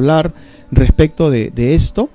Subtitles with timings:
[0.00, 0.32] hablar
[0.70, 2.10] respecto de, esto.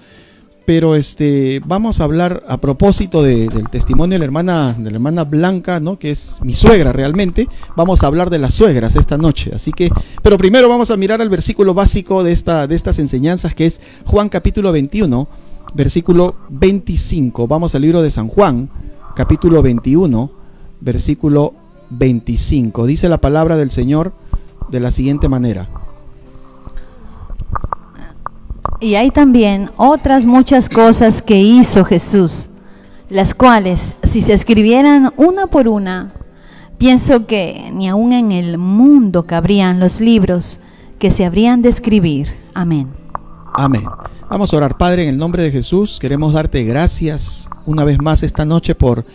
[0.66, 5.23] Pero este, vamos a hablar a propósito del testimonio de la hermana, de la hermana
[5.23, 6.00] Blanca, ¿no?
[6.00, 7.48] que es mi suegra realmente.
[7.75, 9.52] Vamos a hablar de las suegras esta noche.
[9.54, 9.91] Así que,
[10.23, 13.80] pero primero vamos a mirar al versículo básico de, esta, de estas enseñanzas, que es
[14.06, 15.28] Juan capítulo 21,
[15.76, 17.48] versículo 25.
[17.48, 18.68] Vamos al libro de San Juan,
[19.16, 20.32] capítulo 21,
[20.82, 21.54] versículo
[21.92, 22.88] 25.
[22.88, 24.14] Dice la palabra del Señor
[24.70, 25.68] de la siguiente manera.
[28.80, 32.49] Y hay también otras muchas cosas que hizo Jesús,
[33.09, 36.11] las cuales, si se escribieran una por una,
[36.77, 40.59] pienso que ni aun en el mundo cabrían los libros
[40.99, 42.27] que se habrían de escribir.
[42.53, 42.88] Amén.
[43.53, 43.84] Amén.
[44.29, 45.98] Vamos a orar, Padre, en el nombre de Jesús.
[45.99, 49.05] Queremos darte gracias una vez más esta noche por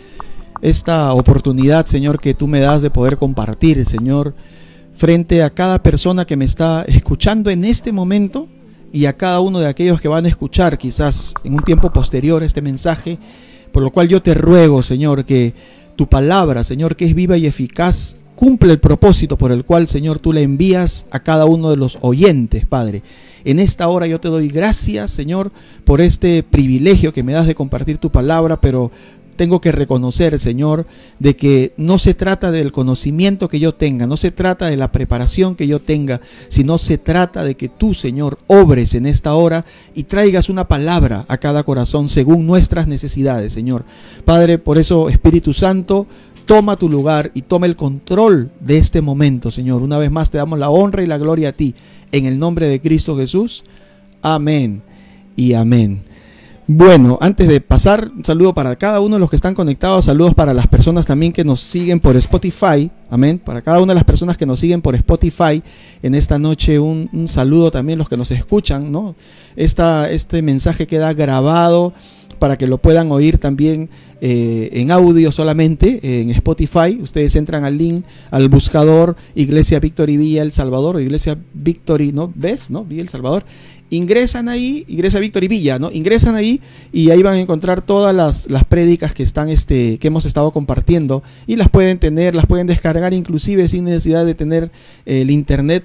[0.61, 4.33] esta oportunidad, Señor, que tú me das de poder compartir, Señor,
[4.95, 8.47] frente a cada persona que me está escuchando en este momento
[8.93, 12.43] y a cada uno de aquellos que van a escuchar quizás en un tiempo posterior
[12.43, 13.17] este mensaje,
[13.71, 15.53] por lo cual yo te ruego, Señor, que
[15.95, 20.19] tu palabra, Señor, que es viva y eficaz, cumple el propósito por el cual, Señor,
[20.19, 23.01] tú le envías a cada uno de los oyentes, Padre.
[23.43, 25.51] En esta hora yo te doy gracias, Señor,
[25.83, 28.91] por este privilegio que me das de compartir tu palabra, pero
[29.41, 30.85] tengo que reconocer, Señor,
[31.17, 34.91] de que no se trata del conocimiento que yo tenga, no se trata de la
[34.91, 39.65] preparación que yo tenga, sino se trata de que tú, Señor, obres en esta hora
[39.95, 43.83] y traigas una palabra a cada corazón según nuestras necesidades, Señor.
[44.25, 46.05] Padre, por eso, Espíritu Santo,
[46.45, 49.81] toma tu lugar y toma el control de este momento, Señor.
[49.81, 51.73] Una vez más te damos la honra y la gloria a ti,
[52.11, 53.63] en el nombre de Cristo Jesús.
[54.21, 54.83] Amén
[55.35, 56.10] y amén.
[56.73, 60.33] Bueno, antes de pasar, un saludo para cada uno de los que están conectados, saludos
[60.33, 64.05] para las personas también que nos siguen por Spotify, amén, para cada una de las
[64.05, 65.61] personas que nos siguen por Spotify
[66.01, 69.17] en esta noche, un, saludo también los que nos escuchan, ¿no?
[69.57, 71.93] Esta, este mensaje queda grabado
[72.39, 73.89] para que lo puedan oír también
[74.21, 76.97] eh, en audio solamente en Spotify.
[77.01, 82.31] Ustedes entran al link, al buscador Iglesia Victory Villa El Salvador, Iglesia Victory, ¿no?
[82.33, 82.71] ¿Ves?
[82.71, 82.85] ¿No?
[82.85, 83.43] Villa El Salvador
[83.91, 85.91] ingresan ahí, ingresa Víctor y Villa, ¿no?
[85.91, 86.59] Ingresan ahí
[86.91, 90.51] y ahí van a encontrar todas las, las prédicas que están, este, que hemos estado
[90.51, 94.71] compartiendo y las pueden tener, las pueden descargar inclusive sin necesidad de tener
[95.05, 95.83] el internet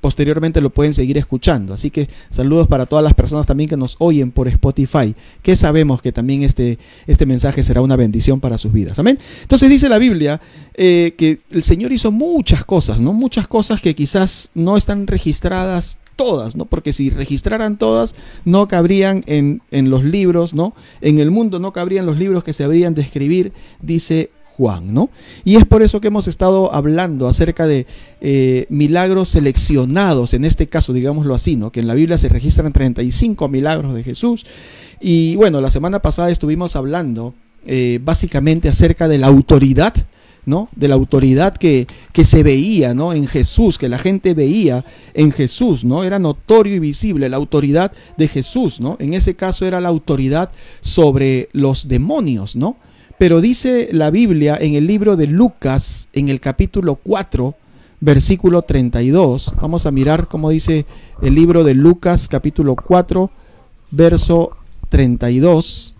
[0.00, 1.74] posteriormente lo pueden seguir escuchando.
[1.74, 6.02] Así que saludos para todas las personas también que nos oyen por Spotify, que sabemos
[6.02, 8.98] que también este, este mensaje será una bendición para sus vidas.
[8.98, 9.18] Amén.
[9.42, 10.40] Entonces dice la Biblia
[10.74, 13.12] eh, que el Señor hizo muchas cosas, ¿no?
[13.12, 16.66] Muchas cosas que quizás no están registradas todas, ¿no?
[16.66, 18.14] Porque si registraran todas,
[18.44, 20.74] no cabrían en, los libros, ¿no?
[21.00, 25.08] En el mundo no cabrían los libros que se habrían de escribir, dice Juan, ¿no?
[25.44, 27.86] Y es por eso que hemos estado hablando acerca de
[28.20, 31.72] eh, milagros seleccionados, en este caso, digámoslo así, ¿no?
[31.72, 34.44] Que en la Biblia se registran 35 milagros de Jesús.
[35.00, 37.32] Y bueno, la semana pasada estuvimos hablando
[37.64, 39.94] eh, básicamente acerca de la autoridad
[40.50, 40.68] ¿no?
[40.76, 43.14] De la autoridad que, que, se veía, ¿no?
[43.14, 44.84] En Jesús, que la gente veía
[45.14, 46.04] en Jesús, ¿no?
[46.04, 48.96] Era notorio y visible la autoridad de Jesús, ¿no?
[48.98, 50.50] En ese caso era la autoridad
[50.80, 52.76] sobre los demonios, ¿no?
[53.18, 57.54] Pero dice la Biblia en el libro de Lucas, en el capítulo 4,
[58.00, 59.54] versículo 32.
[59.60, 60.86] Vamos a mirar cómo dice
[61.22, 63.30] el libro de Lucas, capítulo 4,
[63.90, 64.56] verso
[64.88, 65.96] 32.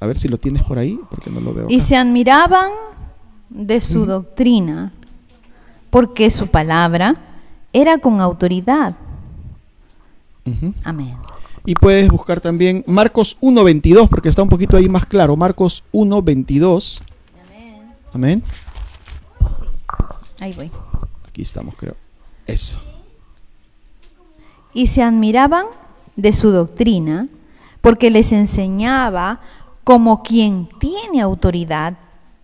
[0.00, 1.66] A ver si lo tienes por ahí, porque no lo veo.
[1.68, 2.70] Y se admiraban
[3.50, 4.92] de su doctrina,
[5.90, 7.16] porque su palabra
[7.72, 8.94] era con autoridad.
[10.84, 11.16] Amén.
[11.66, 15.36] Y puedes buscar también Marcos 1.22, porque está un poquito ahí más claro.
[15.36, 17.02] Marcos 1.22.
[17.46, 17.92] Amén.
[18.14, 18.42] Amén.
[20.40, 20.70] Ahí voy.
[21.28, 21.96] Aquí estamos, creo.
[22.46, 22.80] Eso.
[24.72, 25.66] Y se admiraban
[26.16, 27.28] de su doctrina,
[27.80, 29.40] porque les enseñaba
[29.84, 31.98] como quien tiene autoridad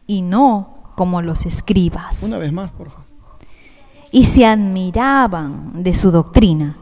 [0.06, 2.22] y no como los escribas.
[2.22, 3.06] Una vez más, por favor.
[4.10, 6.78] Y se admiraban de su doctrina,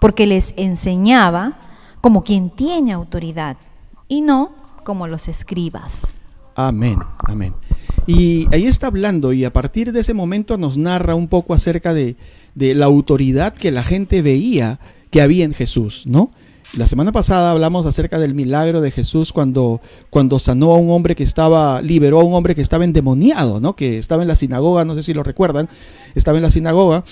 [0.00, 1.58] porque les enseñaba
[2.00, 3.56] como quien tiene autoridad
[4.08, 4.52] y no
[4.84, 6.18] como los escribas.
[6.56, 7.54] Amén, amén.
[8.06, 11.94] Y ahí está hablando y a partir de ese momento nos narra un poco acerca
[11.94, 12.16] de,
[12.54, 14.78] de la autoridad que la gente veía
[15.10, 16.32] que había en Jesús, ¿no?
[16.72, 19.80] La semana pasada hablamos acerca del milagro de Jesús cuando,
[20.10, 23.76] cuando sanó a un hombre que estaba, liberó a un hombre que estaba endemoniado, ¿no?
[23.76, 25.68] Que estaba en la sinagoga, no sé si lo recuerdan,
[26.16, 27.04] estaba en la sinagoga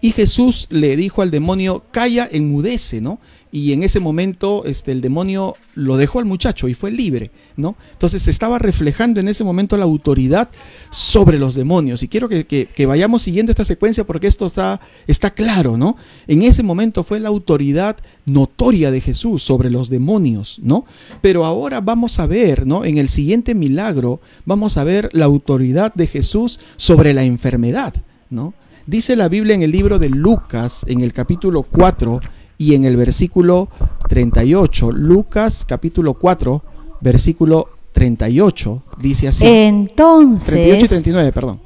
[0.00, 3.18] Y Jesús le dijo al demonio, calla, enmudece, ¿no?
[3.50, 7.76] Y en ese momento este, el demonio lo dejó al muchacho y fue libre, ¿no?
[7.92, 10.50] Entonces se estaba reflejando en ese momento la autoridad
[10.90, 12.02] sobre los demonios.
[12.02, 15.96] Y quiero que, que, vayamos siguiendo esta secuencia porque esto está, está claro, ¿no?
[16.26, 17.96] En ese momento fue la autoridad
[18.26, 20.84] notoria de Jesús sobre los demonios, ¿no?
[21.22, 22.84] Pero ahora vamos a ver, ¿no?
[22.84, 27.94] En el siguiente milagro vamos a ver la autoridad de Jesús sobre la enfermedad,
[28.28, 28.52] ¿no?
[28.88, 32.22] Dice la Biblia en el libro de Lucas, en el capítulo 4
[32.56, 33.68] y en el versículo
[34.08, 34.92] 38.
[34.92, 36.62] Lucas capítulo 4,
[37.02, 39.46] versículo 38, dice así.
[39.46, 40.54] Entonces...
[40.54, 41.60] 38 y 39, perdón.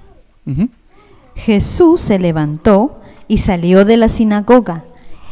[1.37, 4.85] Jesús se levantó y salió de la sinagoga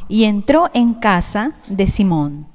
[0.07, 2.47] y entró en casa de Simón.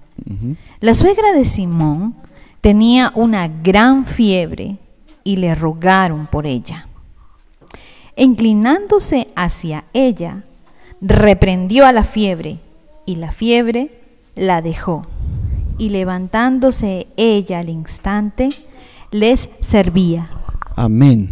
[0.80, 2.16] La suegra de Simón
[2.62, 4.78] tenía una gran fiebre
[5.26, 6.88] y le rogaron por ella.
[8.18, 10.44] Inclinándose hacia ella,
[11.02, 12.60] reprendió a la fiebre,
[13.06, 13.92] y la fiebre
[14.36, 15.06] la dejó.
[15.78, 18.50] Y levantándose ella al instante,
[19.12, 20.30] les servía.
[20.76, 21.30] Amén.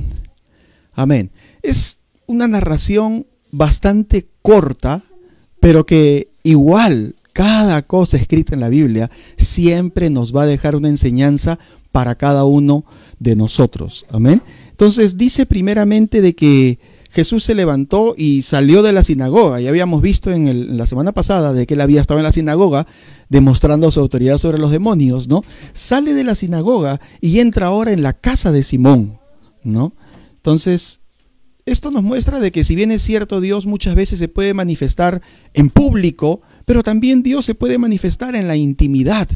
[0.94, 1.32] Amén.
[1.62, 5.02] Es una narración bastante corta,
[5.60, 10.90] pero que igual cada cosa escrita en la Biblia siempre nos va a dejar una
[10.90, 11.58] enseñanza
[11.92, 12.86] para cada uno
[13.20, 14.06] de nosotros.
[14.10, 14.42] Amén.
[14.74, 16.80] Entonces dice primeramente de que
[17.12, 19.62] Jesús se levantó y salió de la sinagoga.
[19.62, 22.88] Ya habíamos visto en, la semana pasada de que él había estado en la sinagoga
[23.30, 25.44] demostrando su autoridad sobre los demonios, ¿no?
[25.74, 29.20] Sale de la sinagoga y entra ahora en la casa de Simón,
[29.64, 29.94] ¿no?
[30.38, 31.02] Entonces,
[31.68, 35.22] esto nos muestra de que si bien es cierto Dios muchas veces se puede manifestar
[35.54, 39.30] en público, pero también Dios se puede manifestar en la intimidad,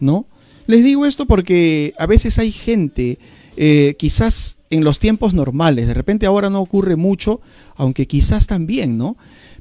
[0.00, 0.26] ¿no?
[0.66, 3.20] Les digo esto porque a veces hay gente
[3.56, 7.40] eh, quizás en los tiempos normales, de repente ahora no ocurre mucho,
[7.74, 9.16] aunque quizás también, ¿no?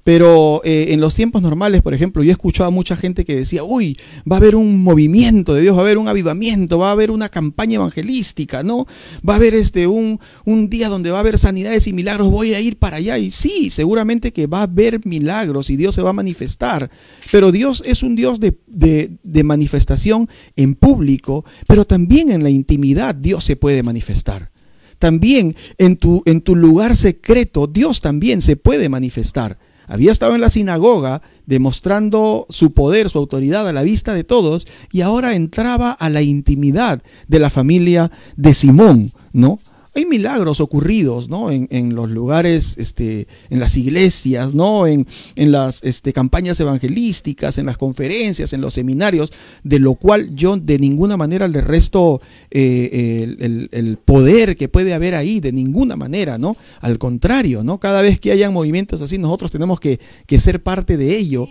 [0.10, 3.36] Pero eh, en los tiempos normales, por ejemplo, yo he escuchado a mucha gente que
[3.36, 6.90] decía, uy, va a haber un movimiento de Dios, va a haber un avivamiento, va
[6.90, 8.88] a haber una campaña evangelística, ¿no?
[9.18, 12.56] Va a haber este, un, un día donde va a haber sanidades y milagros, voy
[12.56, 13.20] a ir para allá.
[13.20, 16.90] Y sí, seguramente que va a haber milagros y Dios se va a manifestar.
[17.32, 23.14] Pero Dios es un Dios de, de manifestación en público, pero también en la intimidad
[23.14, 24.50] Dios se puede manifestar
[24.98, 29.58] también en tu, en tu lugar secreto, Dios también se puede manifestar.
[29.90, 34.68] Había estado en la sinagoga demostrando su poder, su autoridad a la vista de todos,
[34.92, 39.58] y ahora entraba a la intimidad de la familia de Simón, ¿no?
[40.00, 41.52] Hay milagros ocurridos, ¿no?
[41.52, 44.88] En, los lugares, este, en las iglesias, ¿no?
[44.88, 45.06] En,
[45.36, 49.32] las este, campañas evangelísticas, en las conferencias, en los seminarios,
[49.64, 53.36] de lo cual yo de ninguna manera le resto eh,
[53.72, 56.56] el, poder que puede haber ahí, de ninguna manera, ¿no?
[56.82, 57.80] Al contrario, ¿no?
[57.80, 60.00] Cada vez que hayan movimientos así, nosotros tenemos que,
[60.40, 61.48] ser parte de ello.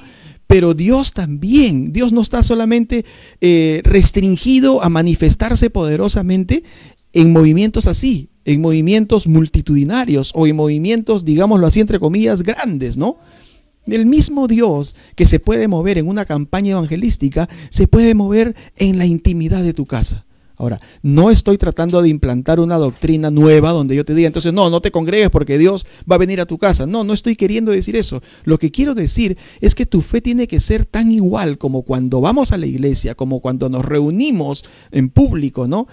[0.47, 3.05] Pero Dios también, Dios no está solamente
[3.43, 6.65] eh, restringido a manifestarse poderosamente
[7.13, 13.19] en movimientos así, en movimientos multitudinarios o en movimientos, digámoslo así, entre comillas, grandes, ¿no?
[13.87, 18.97] El mismo Dios que se puede mover en una campaña evangelística, se puede mover en
[18.97, 20.25] la intimidad de tu casa.
[20.59, 24.71] Ahora, no estoy tratando de implantar una doctrina nueva donde yo te diga, entonces, no,
[24.71, 26.85] no te congregues porque Dios va a venir a tu casa.
[26.85, 28.23] No, no estoy queriendo decir eso.
[28.43, 32.21] Lo que quiero decir es que tu fe tiene que ser tan igual como cuando
[32.21, 35.87] vamos a la iglesia, como cuando nos reunimos en público, ¿no?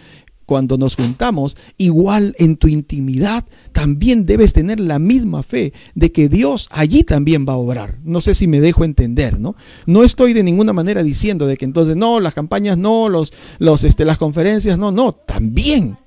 [0.46, 6.30] Cuando nos juntamos, igual en tu intimidad, también debes tener la misma fe de que
[6.30, 8.00] Dios allí también va a obrar.
[8.04, 9.56] No sé si me dejo entender, ¿no?
[9.86, 13.84] No estoy de ninguna manera diciendo de que entonces no, las campañas no, los, los,
[13.84, 15.98] este, las conferencias no, no, también.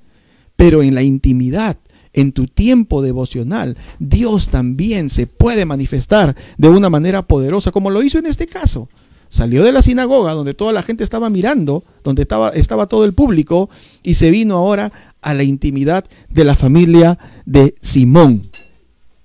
[0.56, 1.78] Pero en la intimidad,
[2.12, 8.02] en tu tiempo devocional, Dios también se puede manifestar de una manera poderosa, como lo
[8.02, 8.88] hizo en este caso
[9.28, 13.14] salió de la sinagoga donde toda la gente estaba mirando, donde estaba, estaba todo el
[13.14, 13.68] público,
[14.02, 18.50] y se vino ahora a la intimidad de la familia de Simón.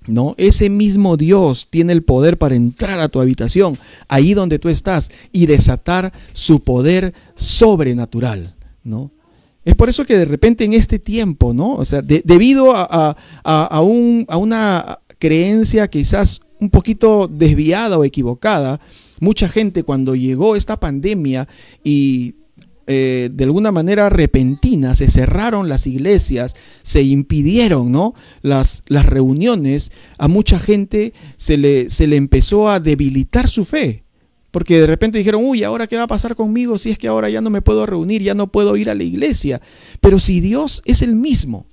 [0.06, 0.36] ¿No?
[0.38, 3.78] Ese mismo Dios tiene el poder para entrar a tu habitación,
[4.10, 9.12] ahí donde tú estás, y desatar su poder sobrenatural, ¿no?
[9.64, 11.76] Es por eso que de repente en este tiempo, ¿no?
[11.76, 18.82] O sea, debido a, a, un, a una creencia quizás un poquito desviada o equivocada,
[19.24, 21.48] mucha gente cuando llegó esta pandemia
[21.84, 22.36] y
[22.86, 28.14] eh, de alguna manera repentina se cerraron las iglesias, se impidieron ¿no?
[28.42, 34.04] las, las reuniones, a mucha gente se le, se le empezó a debilitar su fe.
[34.52, 37.28] Porque de repente dijeron, uy, ¿ahora qué va a pasar conmigo si es que ahora
[37.28, 39.60] ya no me puedo reunir, ya no puedo ir a la iglesia?
[40.00, 41.66] Pero si Dios es el mismo,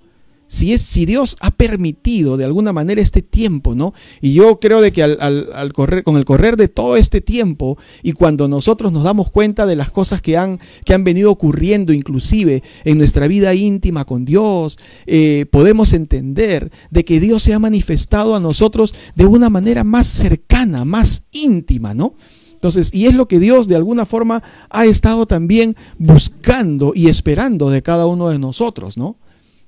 [0.51, 3.95] si, es, si Dios ha permitido de alguna manera este tiempo, ¿no?
[4.21, 8.13] Y yo creo de que al, correr, con el correr de todo este tiempo y
[8.15, 12.65] cuando nosotros nos damos cuenta de las cosas que han, que han venido ocurriendo inclusive
[12.85, 18.35] en nuestra vida íntima con Dios, eh, podemos entender de que Dios se ha manifestado
[18.35, 22.15] a nosotros de una manera más cercana, más íntima, ¿no?
[22.55, 27.71] Entonces, y es lo que Dios de alguna forma ha estado también buscando y esperando
[27.71, 29.17] de cada uno de nosotros, ¿no?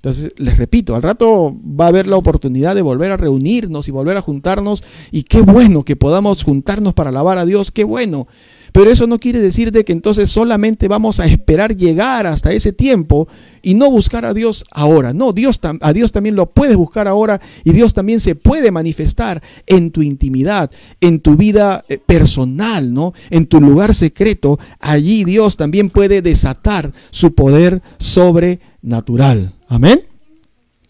[0.03, 3.93] Entonces, les repito, al rato va a haber la oportunidad de volver a reunirnos y
[3.93, 4.83] volver a juntarnos.
[5.13, 8.27] Y qué bueno que podamos juntarnos para alabar a Dios, qué bueno.
[8.73, 12.73] Pero eso no quiere decir de que entonces solamente vamos a esperar llegar hasta ese
[12.73, 13.29] tiempo
[13.63, 15.13] y no buscar a Dios ahora.
[15.13, 19.41] No, Dios a Dios también lo puedes buscar ahora y Dios también se puede manifestar
[19.67, 20.69] en tu intimidad,
[21.01, 23.13] en tu vida eh, personal, ¿no?
[23.31, 24.59] En tu lugar secreto.
[24.81, 29.53] Allí Dios también puede desatar su poder sobrenatural.
[29.73, 30.03] Amén.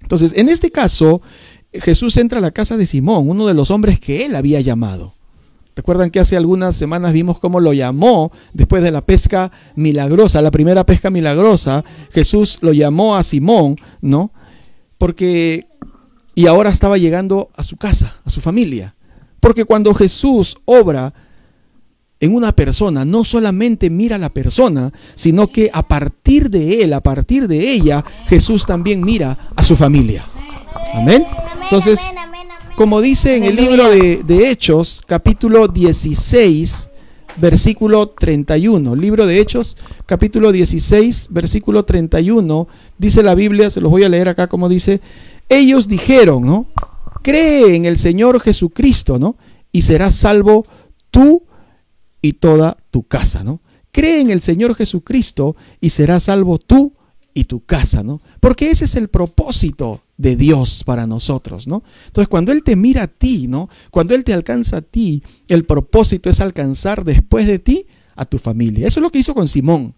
[0.01, 1.23] Entonces, en este caso,
[1.73, 5.15] Jesús entra a la casa de Simón, uno de los hombres que él había llamado.
[5.77, 10.51] Recuerdan que hace algunas semanas vimos cómo lo llamó después de la pesca milagrosa, la
[10.51, 11.85] primera pesca milagrosa.
[12.11, 14.33] Jesús lo llamó a Simón, ¿no?
[14.99, 15.65] Porque,
[16.35, 18.97] y ahora estaba llegando a su casa, a su familia.
[19.39, 21.15] Porque cuando Jesús obra
[22.23, 26.93] en una persona, no solamente mira a la persona, sino que a partir de él,
[26.93, 30.25] a partir de ella, Jesús también mira a su familia.
[30.95, 31.26] Amén.
[31.64, 32.14] Entonces,
[32.76, 36.91] como dice en el libro de, Hechos, capítulo 16,
[37.38, 38.95] versículo 31.
[38.95, 39.76] Libro de Hechos,
[40.07, 42.69] capítulo 16, versículo 31.
[42.99, 45.00] Dice la Biblia, se los voy a leer acá como dice,
[45.49, 46.67] ellos dijeron, ¿no?
[47.25, 49.35] Cree en el Señor Jesucristo, ¿no?
[49.73, 50.64] Y serás salvo
[51.11, 51.43] tú
[52.23, 53.61] y toda tu casa, ¿no?
[53.91, 56.95] Cree en el Señor Jesucristo y serás salvo tú
[57.35, 58.23] y tu casa, ¿no?
[58.41, 61.83] Porque ese es el propósito de Dios para nosotros, ¿no?
[62.07, 63.69] Entonces, cuando Él te mira a ti, ¿no?
[63.91, 68.38] Cuando Él te alcanza a ti, el propósito es alcanzar después de ti a tu
[68.38, 68.87] familia.
[68.87, 69.95] Eso es lo que hizo con Simón.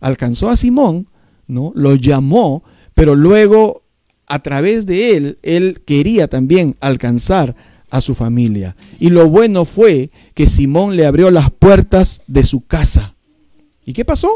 [0.00, 1.08] Alcanzó a Simón,
[1.46, 1.72] ¿no?
[1.74, 2.64] Lo llamó,
[2.94, 3.82] pero luego
[4.26, 7.54] a través de él, él quería también alcanzar
[7.92, 8.74] a su familia.
[8.98, 13.14] Y lo bueno fue que Simón le abrió las puertas de su casa.
[13.84, 14.30] ¿Y qué pasó?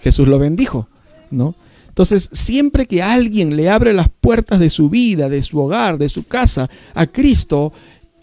[0.00, 0.88] Jesús lo bendijo,
[1.30, 1.56] ¿no?
[1.88, 6.08] Entonces, siempre que alguien le abre las puertas de su vida, de su hogar, de
[6.08, 7.72] su casa a Cristo,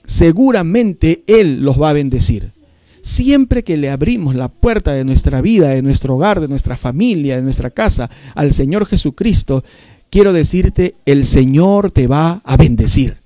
[0.06, 2.52] seguramente Él los va a bendecir.
[3.02, 7.36] Siempre que le abrimos la puerta de nuestra vida, de nuestro hogar, de nuestra familia,
[7.36, 9.64] de nuestra casa al Señor Jesucristo,
[10.10, 13.21] quiero decirte, el Señor te va a bendecir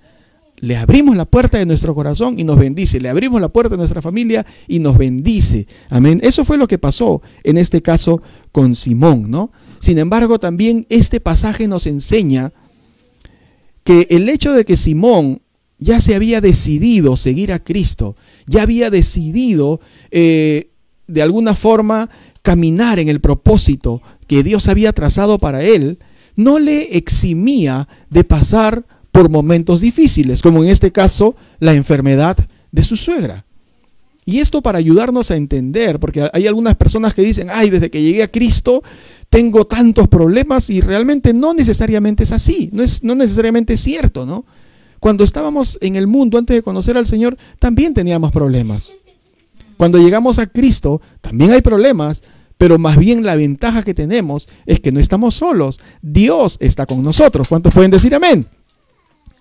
[0.57, 3.00] le abrimos la puerta de nuestro corazón y nos bendice.
[3.00, 5.67] Le abrimos la puerta de nuestra familia y nos bendice.
[5.89, 6.19] Amén.
[6.24, 8.21] Eso fue lo que pasó en este caso
[8.51, 9.51] con Simón, ¿no?
[9.79, 12.53] Sin embargo, también este pasaje nos enseña
[13.83, 15.41] que el hecho de que Simón
[15.77, 18.15] ya se había decidido seguir a Cristo,
[18.47, 20.69] ya había decidido eh,
[21.07, 22.09] de alguna forma
[22.41, 26.00] caminar en el propósito que Dios había trazado para él,
[26.35, 28.85] no le eximía de pasar
[29.15, 32.36] por momentos difíciles, como en este caso la enfermedad
[32.74, 33.45] de su suegra.
[34.25, 38.01] Y esto para ayudarnos a entender, porque hay algunas personas que dicen, ay, desde que
[38.01, 38.84] llegué a Cristo
[39.29, 44.45] tengo tantos problemas y realmente no necesariamente es así, no es no necesariamente cierto, ¿no?
[45.00, 48.98] Cuando estábamos en el mundo antes de conocer al Señor, también teníamos problemas.
[49.77, 52.22] Cuando llegamos a Cristo, también hay problemas,
[52.57, 55.79] pero más bien la ventaja que tenemos es que no estamos solos.
[56.01, 57.48] Dios está con nosotros.
[57.48, 58.45] ¿Cuántos pueden decir amén?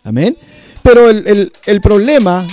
[0.04, 0.36] Amén.
[0.82, 2.46] Pero el, problema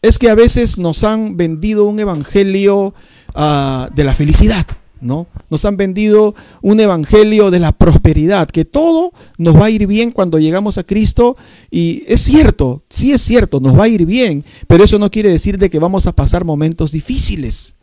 [0.00, 2.94] es que a veces nos han vendido un evangelio
[3.34, 4.66] ah, de la felicidad,
[5.02, 5.26] ¿no?
[5.50, 10.10] Nos han vendido un evangelio de la prosperidad, que todo nos va a ir bien
[10.10, 11.36] cuando llegamos a Cristo.
[11.70, 15.30] Y es cierto, sí es cierto, nos va a ir bien, pero eso no quiere
[15.30, 17.75] decir de que vamos a pasar momentos difíciles.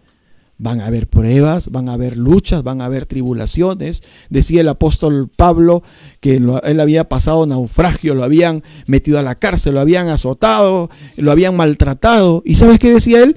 [0.58, 4.04] Van a haber pruebas, van a haber luchas, van a haber tribulaciones.
[4.30, 5.84] Decía el apóstol Pablo
[6.20, 11.32] que él había pasado naufragio, lo habían metido a la cárcel, lo habían azotado, lo
[11.32, 12.44] habían maltratado.
[12.46, 13.36] ¿Y sabes qué decía él?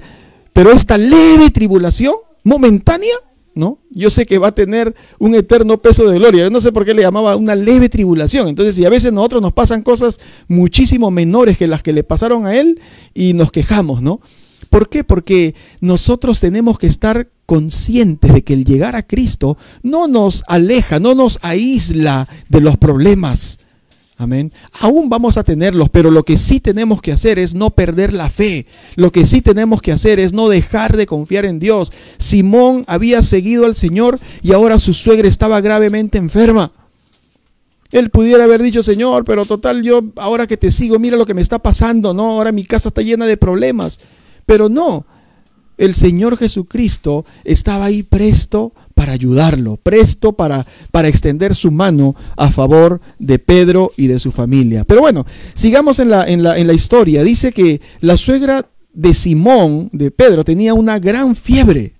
[0.53, 3.15] Pero esta leve tribulación, momentánea,
[3.57, 3.79] ¿no?
[3.89, 6.43] Yo sé que va a tener un eterno peso de gloria.
[6.43, 8.47] Yo no sé por qué le llamaba una leve tribulación.
[8.47, 12.45] Entonces, si a veces nosotros nos pasan cosas muchísimo menores que las que le pasaron
[12.45, 12.79] a él
[13.13, 14.21] y nos quejamos, ¿no?
[14.67, 15.03] ¿Por qué?
[15.03, 20.99] Porque nosotros tenemos que estar conscientes de que el llegar a Cristo no nos aleja,
[20.99, 23.59] no nos aísla de los problemas.
[24.19, 24.51] Amén.
[24.79, 28.31] Aún vamos a tenerlos, pero lo que sí tenemos que hacer es no perder la
[28.31, 28.65] fe.
[28.95, 31.93] Lo que sí tenemos que hacer es no dejar de confiar en Dios.
[32.17, 36.71] Simón había seguido al Señor y ahora su suegra estaba gravemente enferma.
[37.91, 41.35] Él pudiera haber dicho, Señor, pero total, yo ahora que te sigo, mira lo que
[41.35, 42.31] me está pasando, ¿no?
[42.31, 43.99] Ahora mi casa está llena de problemas.
[44.47, 45.05] Pero no,
[45.77, 52.49] el Señor Jesucristo estaba ahí presto para ayudarlo, presto para, para extender su mano a
[52.49, 54.83] favor de Pedro y de su familia.
[54.85, 57.23] Pero bueno, sigamos en la, en la, en la historia.
[57.23, 61.93] Dice que la suegra de Simón, de Pedro, tenía una gran fiebre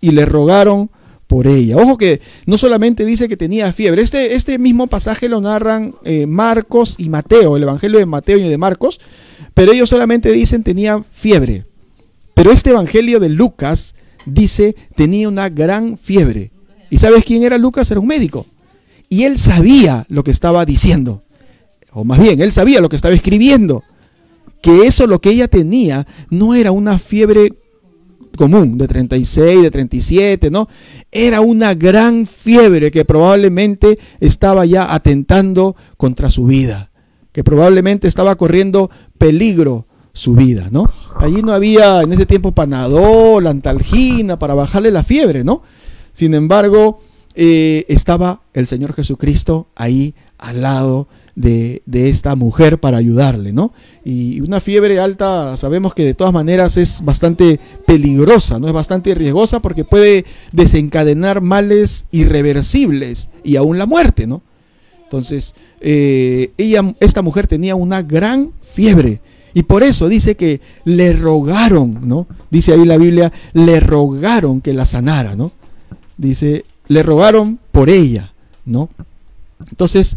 [0.00, 0.90] y le rogaron
[1.26, 1.76] por ella.
[1.76, 6.26] Ojo que no solamente dice que tenía fiebre, este, este mismo pasaje lo narran eh,
[6.26, 9.00] Marcos y Mateo, el Evangelio de Mateo y de Marcos,
[9.54, 11.66] pero ellos solamente dicen tenía fiebre.
[12.34, 13.94] Pero este Evangelio de Lucas
[14.26, 16.52] dice tenía una gran fiebre.
[16.90, 17.90] ¿Y sabes quién era Lucas?
[17.90, 18.46] Era un médico.
[19.08, 21.22] Y él sabía lo que estaba diciendo.
[21.92, 23.82] O más bien, él sabía lo que estaba escribiendo.
[24.62, 27.50] Que eso lo que ella tenía no era una fiebre
[28.36, 30.68] común, de 36, de 37, ¿no?
[31.10, 36.90] Era una gran fiebre que probablemente estaba ya atentando contra su vida,
[37.32, 40.90] que probablemente estaba corriendo peligro su vida, ¿no?
[41.18, 45.62] Allí no había en ese tiempo panadol, antalgina para bajarle la fiebre, ¿no?
[46.12, 47.00] Sin embargo,
[47.34, 53.72] eh, estaba el Señor Jesucristo ahí al lado de, esta mujer para ayudarle, ¿no?
[54.04, 58.66] Y una fiebre alta sabemos que de todas maneras es bastante peligrosa, ¿no?
[58.66, 64.42] Es bastante riesgosa porque puede desencadenar males irreversibles y aún la muerte, ¿no?
[65.04, 69.20] Entonces, eh, ella, esta mujer tenía una gran fiebre.
[69.54, 72.26] Y por eso dice que le rogaron, ¿no?
[72.50, 75.52] Dice ahí la Biblia, le rogaron que la sanara, ¿no?
[76.16, 78.32] Dice, le rogaron por ella,
[78.64, 78.88] ¿no?
[79.70, 80.16] Entonces,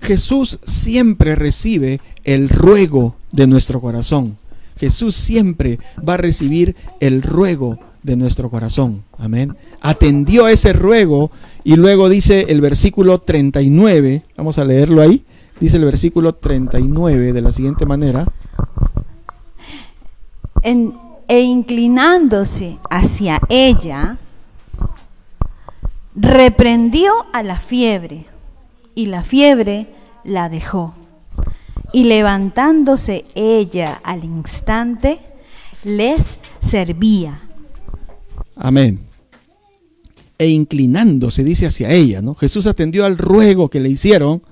[0.00, 4.36] Jesús siempre recibe el ruego de nuestro corazón.
[4.78, 9.02] Jesús siempre va a recibir el ruego de nuestro corazón.
[9.18, 9.56] Amén.
[9.80, 11.30] Atendió ese ruego
[11.64, 15.24] y luego dice el versículo 39, vamos a leerlo ahí,
[15.58, 18.26] dice el versículo 39 de la siguiente manera.
[21.28, 24.18] E inclinándose hacia ella,
[26.16, 28.26] reprendió a la fiebre
[28.94, 29.86] y la fiebre
[30.24, 30.94] la dejó.
[31.92, 35.20] Y levantándose ella al instante,
[35.84, 37.40] les servía.
[38.56, 39.00] Amén.
[40.38, 42.34] E inclinándose, dice hacia ella, ¿no?
[42.34, 44.42] Jesús atendió al ruego que le hicieron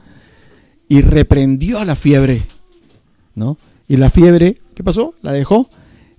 [0.88, 2.42] y reprendió a la fiebre,
[3.34, 3.58] ¿no?
[3.88, 5.14] Y la fiebre, ¿qué pasó?
[5.20, 5.68] La dejó.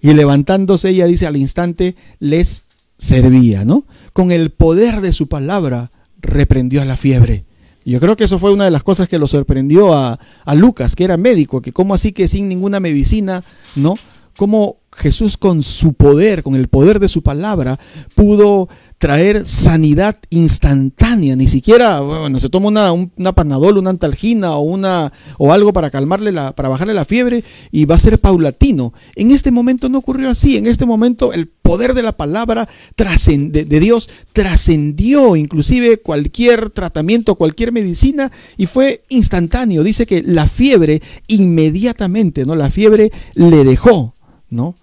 [0.05, 2.65] Y levantándose ella, dice al instante, les
[2.99, 3.87] servía, ¿no?
[4.13, 5.89] Con el poder de su palabra,
[6.21, 7.43] reprendió a la fiebre.
[7.85, 10.19] Yo creo que eso fue una de las cosas que lo sorprendió a,
[10.53, 13.43] Lucas, que era médico, que como así que sin ninguna medicina,
[13.75, 13.95] ¿no?
[14.37, 17.79] Cómo Jesús con su poder, con el poder de su palabra,
[18.15, 24.61] pudo traer sanidad instantánea, ni siquiera, bueno, se toma una, una panadol, una antalgina o,
[24.61, 28.93] una, o algo para calmarle la, para bajarle la fiebre y va a ser paulatino.
[29.15, 33.65] En este momento no ocurrió así, en este momento el poder de la palabra de,
[33.65, 39.83] de Dios trascendió inclusive cualquier tratamiento, cualquier medicina y fue instantáneo.
[39.83, 42.55] Dice que la fiebre inmediatamente, ¿no?
[42.55, 44.13] La fiebre le dejó,
[44.49, 44.75] ¿no?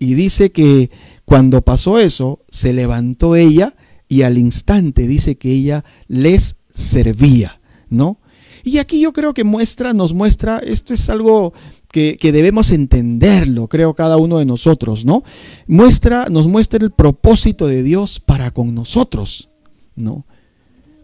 [0.00, 0.90] Y dice que
[1.24, 3.76] cuando pasó eso, se levantó ella
[4.08, 7.60] y al instante dice que ella les servía,
[7.90, 8.18] ¿no?
[8.64, 11.52] Y aquí yo creo que muestra, nos muestra, esto es algo
[11.92, 15.22] que, que, debemos entenderlo, creo cada uno de nosotros, ¿no?
[15.66, 19.50] Muestra, nos muestra el propósito de Dios para con nosotros,
[19.96, 20.26] ¿no?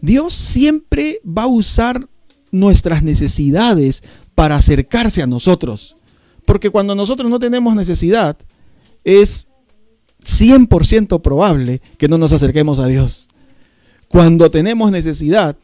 [0.01, 2.09] Dios siempre va a usar
[2.51, 4.03] nuestras necesidades
[4.35, 5.95] para acercarse a nosotros.
[6.45, 8.37] Porque cuando nosotros no tenemos necesidad,
[9.07, 9.47] es
[10.21, 13.29] 100% probable que no nos acerquemos a Dios.
[14.09, 15.55] Cuando tenemos necesidad,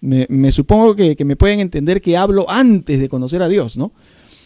[0.00, 3.92] me, supongo que, me pueden entender que hablo antes de conocer a Dios, ¿no?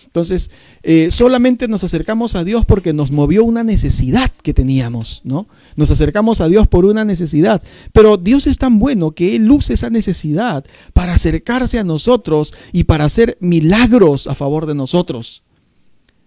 [0.07, 0.51] Entonces,
[0.83, 5.47] eh, solamente nos acercamos a Dios porque nos movió una necesidad que teníamos, ¿no?
[5.77, 7.63] Nos acercamos a Dios por una necesidad.
[7.93, 12.85] Pero Dios es tan bueno que Él usa esa necesidad para acercarse a nosotros y
[12.85, 15.45] para hacer milagros a favor de nosotros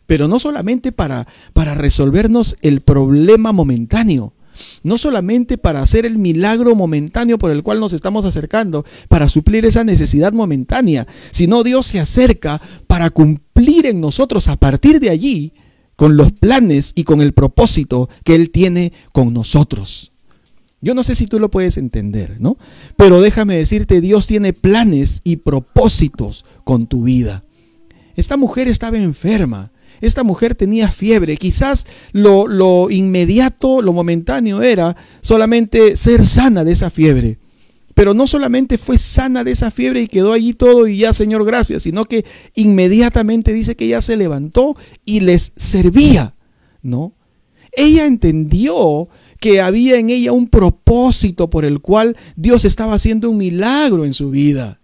[0.06, 4.34] pero no solamente para, para resolvernos el problema momentáneo,
[4.84, 9.66] no solamente para hacer el milagro momentáneo por el cual nos estamos acercando, para suplir
[9.66, 15.54] esa necesidad momentánea, sino Dios se acerca para cumplir en nosotros a partir de allí
[15.96, 20.12] con los planes y con el propósito que Él tiene con nosotros.
[20.82, 22.58] Yo no sé si tú lo puedes entender, ¿no?
[22.96, 27.44] Pero déjame decirte, Dios tiene planes y propósitos con tu vida.
[28.16, 31.38] Esta mujer estaba enferma, esta mujer tenía fiebre.
[31.38, 37.38] Quizás lo, lo inmediato, lo momentáneo era solamente ser sana de esa fiebre.
[37.96, 41.46] Pero no solamente fue sana de esa fiebre y quedó allí todo y ya, Señor,
[41.46, 46.36] gracias, sino que inmediatamente dice que ella se levantó y les servía,
[46.82, 47.14] ¿no?
[47.72, 49.08] Ella entendió
[49.40, 54.14] que había en ella un propósito por el cual Dios estaba haciendo un milagro en
[54.14, 54.82] su vida.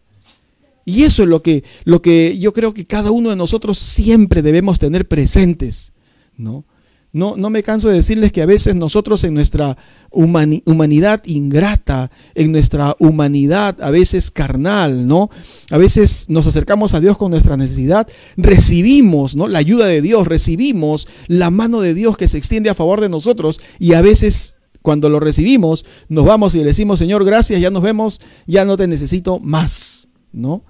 [0.86, 4.42] Y eso es lo que, lo que yo creo que cada uno de nosotros siempre
[4.42, 5.94] debemos tener presentes,
[6.38, 6.66] ¿no?
[7.14, 9.78] No, no me canso de decirles que a veces nosotros en nuestra
[10.12, 15.30] humanidad ingrata, en nuestra humanidad a veces carnal, ¿no?
[15.72, 19.50] A veces nos acercamos a Dios con nuestra necesidad, recibimos, ¿no?
[19.50, 23.10] La ayuda de Dios, recibimos la mano de Dios que se extiende a favor de
[23.10, 27.72] nosotros y a veces cuando lo recibimos nos vamos y le decimos, Señor, gracias, ya
[27.72, 30.64] nos vemos, ya no te necesito más, ¿no?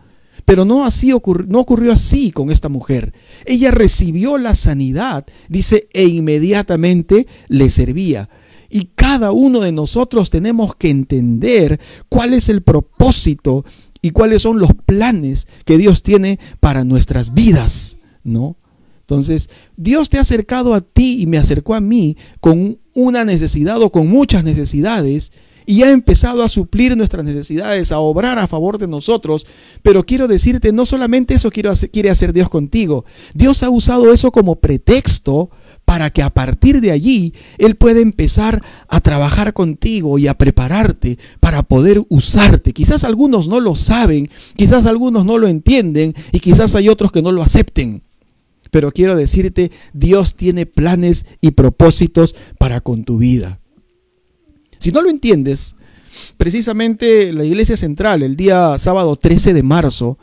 [0.45, 3.13] Pero no, así no ocurrió así con esta mujer.
[3.45, 8.29] Ella recibió la sanidad, dice, e inmediatamente le servía.
[8.69, 13.65] Y cada uno de nosotros tenemos que entender cuál es el propósito
[14.01, 18.57] y cuáles son los planes que Dios tiene para nuestras vidas, ¿no?
[19.01, 23.81] Entonces, Dios te ha acercado a ti y me acercó a mí con una necesidad
[23.81, 25.33] o con muchas necesidades
[25.71, 29.47] y ha empezado a suplir nuestras necesidades, a obrar a favor de nosotros.
[29.81, 33.05] Pero quiero decirte, no solamente eso quiere hacer Dios contigo.
[33.33, 35.49] Dios ha usado eso como pretexto
[35.85, 41.17] para que a partir de allí Él pueda empezar a trabajar contigo y a prepararte
[41.39, 42.73] para poder usarte.
[42.73, 47.21] Quizás algunos no lo saben, quizás algunos no lo entienden y quizás hay otros que
[47.21, 48.03] no lo acepten.
[48.71, 53.60] Pero quiero decirte, Dios tiene planes y propósitos para con tu vida.
[54.81, 55.75] Si no lo entiendes,
[56.37, 60.17] precisamente la iglesia central, el día sábado 13 de marzo,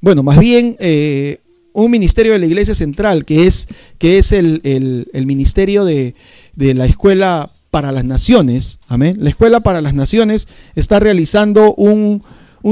[0.00, 1.40] bueno, más bien eh,
[1.72, 3.66] un ministerio de la iglesia central, que es,
[3.98, 6.14] que es el, ministerio de,
[6.54, 9.16] la escuela para las naciones, amén.
[9.18, 10.46] La escuela para las naciones
[10.76, 12.22] está realizando un,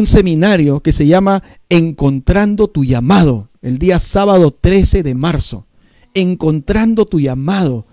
[0.06, 5.66] seminario que se llama Encontrando tu llamado, el día sábado 13 de marzo.
[6.14, 7.84] Encontrando tu llamado,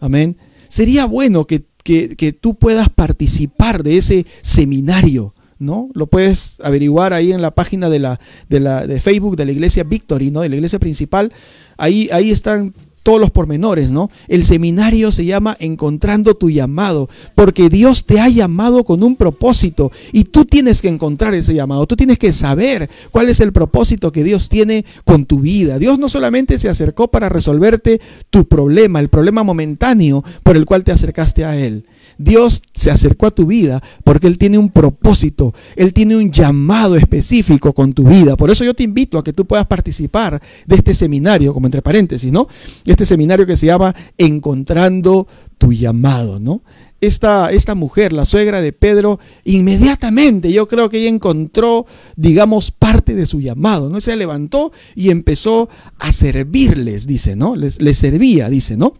[0.00, 0.38] amén.
[0.68, 1.46] Sería bueno
[1.86, 5.32] que que, tú puedas participar de ese seminario.
[5.58, 5.88] ¿no?
[5.94, 8.20] Lo puedes averiguar ahí en la página de la,
[8.50, 10.42] de la de Facebook de la iglesia Victory, ¿no?
[10.42, 11.32] De la iglesia principal.
[11.78, 12.74] Ahí, ahí están
[13.06, 14.10] todos los pormenores, ¿no?
[14.26, 19.92] El seminario se llama Encontrando tu llamado, porque Dios te ha llamado con un propósito
[20.10, 24.10] y tú tienes que encontrar ese llamado, tú tienes que saber cuál es el propósito
[24.10, 25.78] que Dios tiene con tu vida.
[25.78, 30.82] Dios no solamente se acercó para resolverte tu problema, el problema momentáneo por el cual
[30.82, 31.84] te acercaste a Él.
[32.18, 36.96] Dios se acercó a tu vida porque Él tiene un propósito, Él tiene un llamado
[36.96, 38.36] específico con tu vida.
[38.36, 41.82] Por eso yo te invito a que tú puedas participar de este seminario, como entre
[41.82, 42.48] paréntesis, ¿no?
[42.84, 45.26] Este seminario que se llama Encontrando
[45.58, 46.62] tu llamado, ¿no?
[47.00, 53.14] Esta, esta mujer, la suegra de Pedro, inmediatamente yo creo que ella encontró, digamos, parte
[53.14, 54.00] de su llamado, ¿no?
[54.00, 57.54] Se levantó y empezó a servirles, dice, ¿no?
[57.54, 58.94] Les, les servía, dice, ¿no?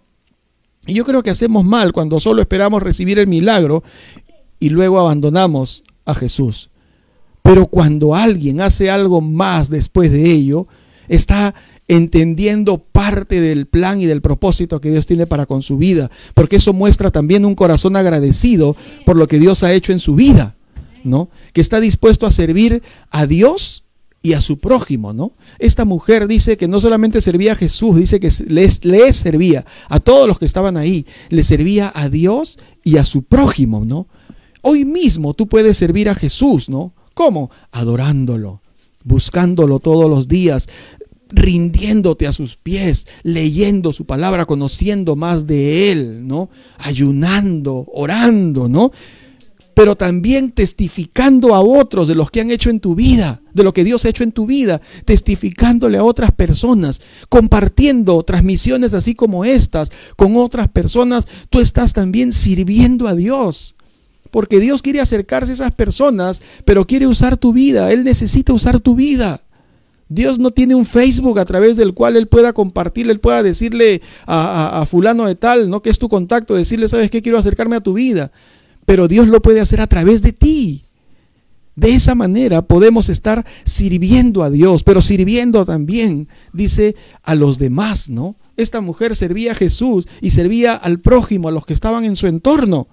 [0.86, 3.82] Y yo creo que hacemos mal cuando solo esperamos recibir el milagro
[4.60, 6.70] y luego abandonamos a Jesús.
[7.42, 10.66] Pero cuando alguien hace algo más después de ello,
[11.08, 11.54] está
[11.88, 16.56] entendiendo parte del plan y del propósito que Dios tiene para con su vida, porque
[16.56, 20.56] eso muestra también un corazón agradecido por lo que Dios ha hecho en su vida,
[21.04, 21.28] ¿no?
[21.52, 23.85] Que está dispuesto a servir a Dios
[24.26, 25.34] y a su prójimo, ¿no?
[25.60, 28.80] Esta mujer dice que no solamente servía a Jesús, dice que les,
[29.16, 33.84] servía a todos los que estaban ahí, le servía a Dios y a su prójimo,
[33.84, 34.08] ¿no?
[34.62, 36.92] Hoy mismo tú puedes servir a Jesús, ¿no?
[37.14, 37.52] ¿Cómo?
[37.70, 38.62] Adorándolo,
[39.04, 40.68] buscándolo todos los días,
[41.28, 46.50] rindiéndote a sus pies, leyendo su palabra, conociendo más de Él, ¿no?
[46.78, 48.90] Ayunando, orando, ¿no?
[49.76, 53.74] Pero también testificando a otros de los que han hecho en tu vida, de lo
[53.74, 59.44] que Dios ha hecho en tu vida, testificándole a otras personas, compartiendo transmisiones así como
[59.44, 63.76] estas con otras personas, tú estás también sirviendo a Dios.
[64.30, 68.80] Porque Dios quiere acercarse a esas personas, pero quiere usar tu vida, Él necesita usar
[68.80, 69.42] tu vida.
[70.08, 74.00] Dios no tiene un Facebook a través del cual Él pueda compartir, Él pueda decirle
[74.26, 75.82] a, fulano de tal, ¿no?
[75.82, 77.20] Que es tu contacto, decirle, ¿sabes qué?
[77.20, 78.32] Quiero acercarme a tu vida
[78.86, 80.84] pero Dios lo puede hacer a través de ti.
[81.74, 88.08] De esa manera podemos estar sirviendo a Dios, pero sirviendo también, dice, a los demás,
[88.08, 88.36] ¿no?
[88.56, 92.26] Esta mujer servía a Jesús y servía al prójimo, a los que estaban en su
[92.26, 92.88] entorno.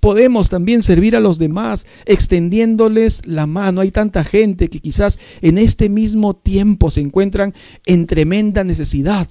[0.00, 3.80] Podemos también servir a los demás extendiéndoles la mano.
[3.80, 7.54] Hay tanta gente que quizás en este mismo tiempo se encuentran
[7.86, 9.28] en tremenda necesidad.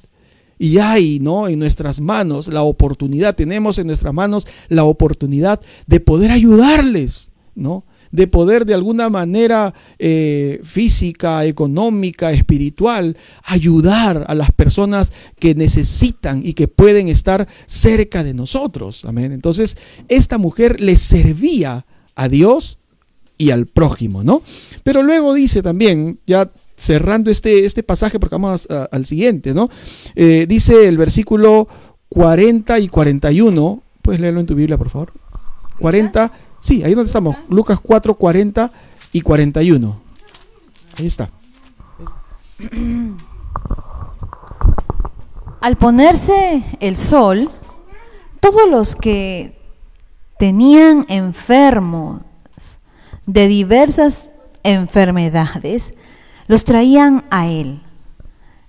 [0.60, 1.48] Y hay, ¿no?
[1.48, 7.84] En nuestras manos la oportunidad, tenemos en nuestras manos la oportunidad de poder ayudarles, ¿no?
[8.12, 16.46] de poder de alguna manera eh, física, económica, espiritual, ayudar a las personas que necesitan
[16.46, 19.06] y que pueden estar cerca de nosotros.
[19.06, 19.32] Amén.
[19.32, 22.80] Entonces, esta mujer le servía a Dios
[23.38, 24.42] y al prójimo, ¿no?
[24.84, 29.70] Pero luego dice también, ya cerrando este, este pasaje, porque vamos al siguiente, ¿no?
[30.16, 31.68] Eh, dice el versículo
[32.10, 35.12] 40 y 41, puedes leerlo en tu Biblia, por favor.
[35.80, 38.72] 40, sí, ahí donde estamos, Lucas 4, 40
[39.12, 40.00] y 41.
[40.98, 41.30] Ahí está.
[45.62, 47.50] Al ponerse el sol,
[48.40, 49.58] todos los que
[50.38, 52.22] tenían enfermos
[53.26, 54.32] de diversas
[54.64, 55.94] enfermedades,
[56.48, 57.82] los traían a él.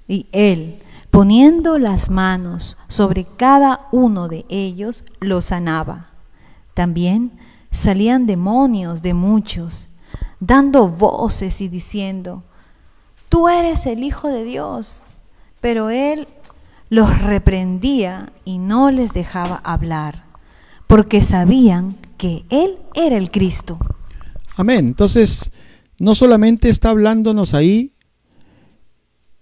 [0.06, 6.08] Y él, poniendo las manos sobre cada uno de ellos, los sanaba.
[6.74, 7.32] También
[7.70, 9.88] salían demonios de muchos,
[10.40, 12.42] dando voces y diciendo,
[13.28, 15.02] tú eres el Hijo de Dios.
[15.60, 16.28] Pero él
[16.88, 20.24] los reprendía y no les dejaba hablar,
[20.86, 23.78] porque sabían que él era el Cristo.
[24.56, 24.86] Amén.
[24.86, 25.52] Entonces,
[25.98, 27.92] no solamente está hablándonos ahí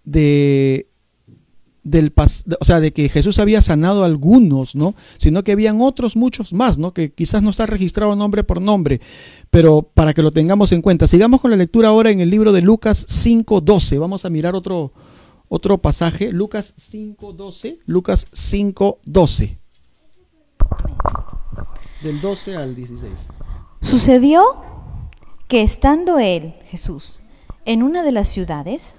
[0.05, 0.89] de
[1.87, 2.13] del
[2.61, 4.97] o sea, de que Jesús había sanado a algunos, ¿no?
[5.19, 6.93] Sino que habían otros muchos más, ¿no?
[6.93, 9.01] Que quizás no está registrado nombre por nombre,
[9.51, 11.07] pero para que lo tengamos en cuenta.
[11.07, 13.99] Sigamos con la lectura ahora en el libro de Lucas 5:12.
[13.99, 14.93] Vamos a mirar otro
[15.49, 19.59] otro pasaje, Lucas 5:12, Lucas 5:12.
[22.03, 23.13] Del 12 al 16.
[23.81, 24.43] Sucedió
[25.49, 27.21] que estando él, Jesús,
[27.65, 28.97] en una de las ciudades,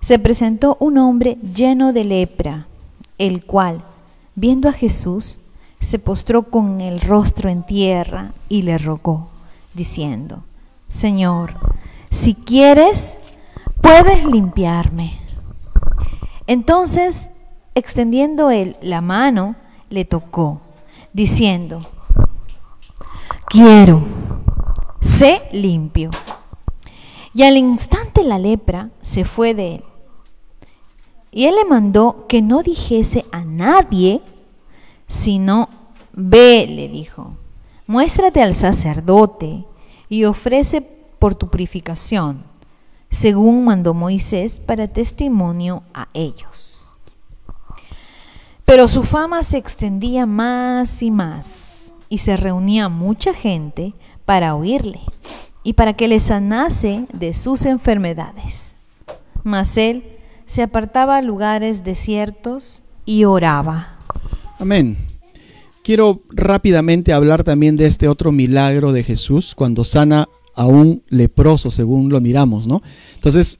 [0.00, 2.66] se presentó un hombre lleno de lepra,
[3.18, 3.82] el cual,
[4.34, 5.40] viendo a Jesús,
[5.80, 9.28] se postró con el rostro en tierra y le rogó,
[9.74, 10.44] diciendo,
[10.88, 11.54] Señor,
[12.10, 13.18] si quieres,
[13.80, 15.18] puedes limpiarme.
[16.46, 17.30] Entonces,
[17.74, 19.56] extendiendo él la mano,
[19.88, 20.60] le tocó,
[21.12, 21.80] diciendo,
[23.46, 24.02] quiero
[25.20, 26.10] sé limpio.
[27.34, 29.84] Y al instante la lepra se fue de él.
[31.30, 34.22] Y él le mandó que no dijese a nadie,
[35.06, 35.68] sino,
[36.14, 37.36] ve, le dijo,
[37.86, 39.66] muéstrate al sacerdote
[40.08, 42.42] y ofrece por tu purificación,
[43.10, 46.94] según mandó Moisés para testimonio a ellos.
[48.64, 53.92] Pero su fama se extendía más y más, y se reunía mucha gente
[54.24, 55.00] para oírle
[55.62, 58.74] y para que le sanase de sus enfermedades.
[59.44, 60.04] Mas él
[60.46, 63.98] se apartaba a lugares desiertos y oraba.
[64.58, 64.96] Amén.
[65.82, 71.70] Quiero rápidamente hablar también de este otro milagro de Jesús cuando sana a un leproso,
[71.70, 72.82] según lo miramos, ¿no?
[73.14, 73.58] Entonces,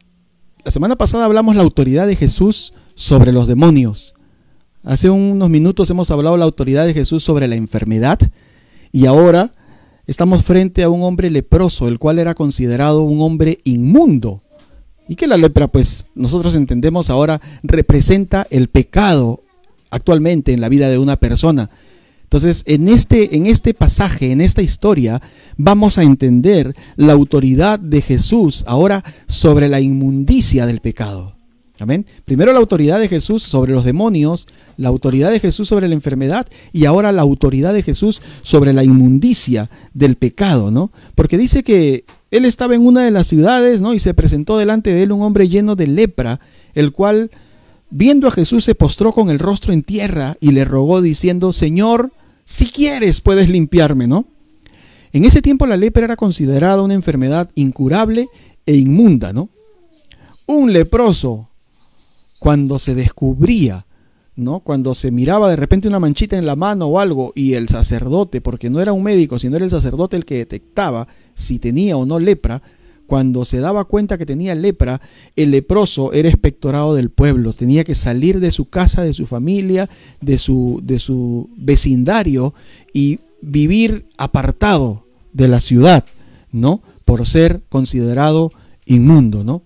[0.65, 4.15] la semana pasada hablamos la autoridad de Jesús sobre los demonios.
[4.83, 8.19] Hace unos minutos hemos hablado la autoridad de Jesús sobre la enfermedad
[8.93, 9.53] y ahora
[10.11, 14.43] estamos frente a un hombre leproso, el cual era considerado un hombre inmundo.
[15.09, 19.45] Y que la lepra, pues nosotros entendemos ahora, representa el pecado
[19.89, 21.71] actualmente en la vida de una persona.
[22.25, 25.23] Entonces, en este, en este pasaje, en esta historia,
[25.57, 31.40] vamos a entender la autoridad de Jesús ahora sobre la inmundicia del pecado.
[31.81, 32.05] Amén.
[32.27, 36.47] Primero la autoridad de Jesús sobre los demonios, la autoridad de Jesús sobre la enfermedad
[36.73, 40.93] y ahora la autoridad de Jesús sobre la inmundicia del pecado, ¿no?
[41.15, 43.95] Porque dice que él estaba en una de las ciudades, ¿no?
[43.95, 46.41] Y se presentó delante de él un hombre lleno de lepra,
[46.75, 47.31] el cual,
[47.91, 52.13] viendo a Jesús, se postró con el rostro en tierra y le rogó diciendo, Señor,
[52.45, 54.27] si quieres puedes limpiarme, ¿no?
[55.13, 58.29] En ese tiempo la lepra era considerada una enfermedad incurable
[58.67, 59.49] e inmunda, ¿no?
[60.47, 61.50] Un leproso
[62.41, 63.87] cuando se descubría,
[64.35, 64.61] ¿no?
[64.61, 68.41] Cuando se miraba de repente una manchita en la mano o algo y el sacerdote,
[68.41, 72.07] porque no era un médico, sino era el sacerdote el que detectaba si tenía o
[72.07, 72.63] no lepra,
[73.07, 75.03] cuando se daba cuenta que tenía lepra,
[75.37, 79.91] el leproso era espectorado del pueblo, tenía que salir de su casa, de su familia,
[80.23, 82.55] de su, de su vecindario
[82.95, 86.07] y vivir apartado de la ciudad,
[86.53, 86.81] ¿no?
[87.05, 88.51] Por ser considerado
[88.87, 89.63] inmundo, ¿no?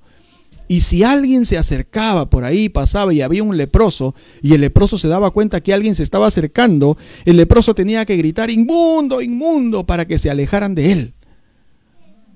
[0.66, 4.96] Y si alguien se acercaba por ahí, pasaba y había un leproso, y el leproso
[4.98, 9.84] se daba cuenta que alguien se estaba acercando, el leproso tenía que gritar, inmundo, inmundo,
[9.84, 11.14] para que se alejaran de él.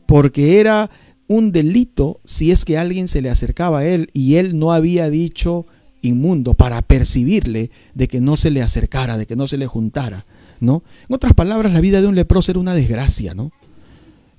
[0.07, 0.91] Porque era
[1.27, 5.11] un delito si es que alguien se le acercaba a él y él no había
[5.11, 5.67] dicho
[6.01, 10.27] inmundo para percibirle de que no se le acercara, de que no se le juntara,
[10.61, 10.83] ¿no?
[11.09, 13.53] En otras palabras, la vida de un leproso era una desgracia, ¿no?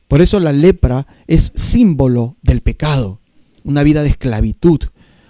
[0.07, 3.19] Por eso la lepra es símbolo del pecado,
[3.63, 4.79] una vida de esclavitud,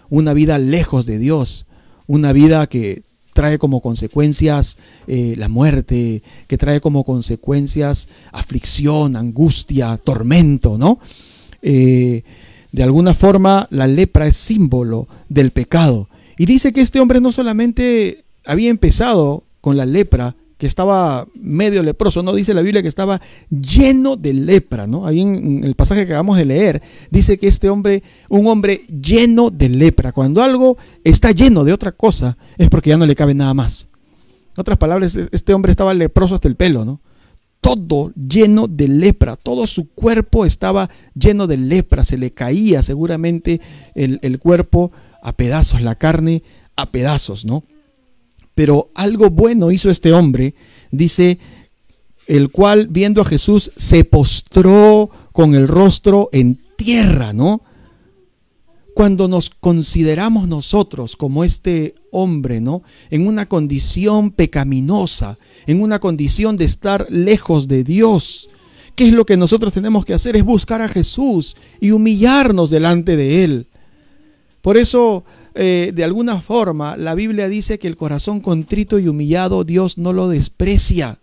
[0.10, 1.66] una vida lejos de Dios,
[2.08, 9.98] una vida que trae como consecuencias eh, la muerte, que trae como consecuencias aflicción, angustia,
[9.98, 11.00] tormento, ¿no?
[11.62, 12.24] Eh,
[12.72, 16.10] de alguna forma la lepra es símbolo del pecado.
[16.38, 21.82] Y dice que este hombre no solamente había empezado con la lepra, que estaba medio
[21.84, 25.08] leproso, no dice la Biblia que estaba lleno de lepra, ¿no?
[25.08, 29.52] Ahí en el pasaje que acabamos de leer dice que este hombre, un hombre lleno
[29.52, 33.34] de lepra, cuando algo está lleno de otra cosa es porque ya no le cabe
[33.34, 33.88] nada más.
[34.54, 37.00] En otras palabras, este hombre estaba leproso hasta el pelo, ¿no?
[37.62, 43.62] Todo lleno de lepra, todo su cuerpo estaba lleno de lepra, se le caía seguramente
[43.96, 44.92] el, el cuerpo
[45.24, 46.44] a pedazos, la carne
[46.76, 47.64] a pedazos, ¿no?
[48.60, 50.54] Pero algo bueno hizo este hombre,
[50.92, 51.40] dice,
[52.28, 57.62] el cual viendo a Jesús se postró con el rostro en tierra, ¿no?
[58.94, 62.84] Cuando nos consideramos nosotros como este hombre, ¿no?
[63.10, 68.50] En una condición pecaminosa, en una condición de estar lejos de Dios,
[68.94, 70.36] ¿qué es lo que nosotros tenemos que hacer?
[70.36, 73.68] Es buscar a Jesús y humillarnos delante de Él.
[74.62, 75.24] Por eso
[75.62, 80.14] eh, de alguna forma, la Biblia dice que el corazón contrito y humillado Dios no
[80.14, 81.20] lo desprecia.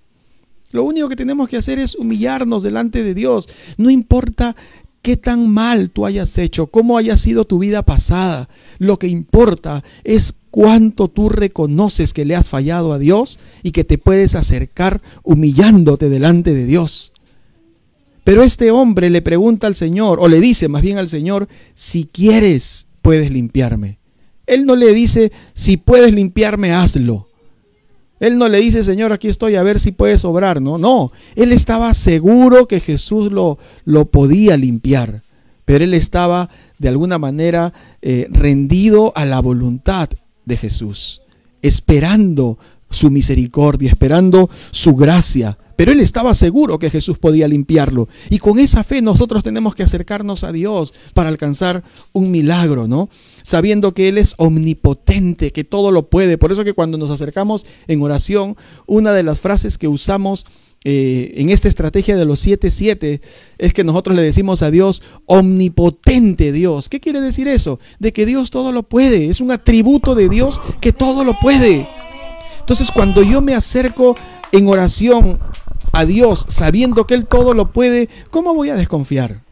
[0.73, 3.49] Lo único que tenemos que hacer es humillarnos delante de Dios.
[3.79, 4.55] No importa
[5.01, 8.51] qué tan mal tú hayas hecho, cómo haya sido tu vida pasada.
[8.77, 13.85] Lo que importa es cuánto tú reconoces que le has fallado a Dios y que
[13.85, 17.15] te puedes acercar humillándote delante de Dios.
[18.23, 22.05] Pero este hombre le pregunta al Señor, o le dice más bien al Señor, si
[22.05, 23.99] quieres, puedes limpiarme.
[24.47, 27.29] Él no le dice, si puedes limpiarme, hazlo.
[28.19, 30.63] Él no le dice, Señor, aquí estoy a ver si puedes obrar.
[30.63, 31.13] No, no.
[31.35, 35.23] Él estaba seguro que Jesús lo, lo podía limpiar.
[35.65, 40.09] Pero él estaba de alguna manera eh, rendido a la voluntad
[40.45, 41.23] de Jesús,
[41.61, 42.57] esperando
[42.89, 45.59] su misericordia, esperando su gracia.
[45.77, 48.09] Pero él estaba seguro que Jesús podía limpiarlo.
[48.31, 53.09] Y con esa fe nosotros tenemos que acercarnos a Dios para alcanzar un milagro, ¿no?
[53.43, 56.39] Sabiendo que Él es omnipotente, que todo lo puede.
[56.39, 60.47] Por eso que cuando nos acercamos en oración, una de las frases que usamos
[60.89, 63.21] eh, en esta estrategia de los 7-7
[63.59, 66.89] es que nosotros le decimos a Dios, omnipotente Dios.
[66.89, 67.81] ¿Qué quiere decir eso?
[67.99, 69.27] De que Dios todo lo puede.
[69.27, 71.89] Es un atributo de Dios que todo lo puede.
[72.61, 74.15] Entonces cuando yo me acerco
[74.53, 75.39] en oración
[75.99, 79.43] a Dios sabiendo que Él todo lo puede, ¿cómo voy a desconfiar?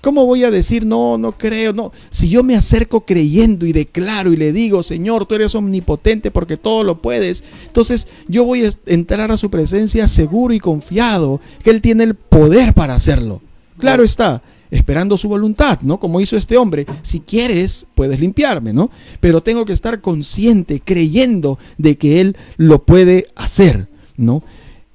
[0.00, 1.90] ¿Cómo voy a decir, no, no creo, no?
[2.10, 6.58] Si yo me acerco creyendo y declaro y le digo, Señor, tú eres omnipotente porque
[6.58, 11.70] todo lo puedes, entonces yo voy a entrar a su presencia seguro y confiado que
[11.70, 13.40] Él tiene el poder para hacerlo.
[13.78, 15.98] Claro está, esperando su voluntad, ¿no?
[15.98, 16.84] Como hizo este hombre.
[17.02, 18.90] Si quieres, puedes limpiarme, ¿no?
[19.20, 24.42] Pero tengo que estar consciente, creyendo de que Él lo puede hacer, ¿no?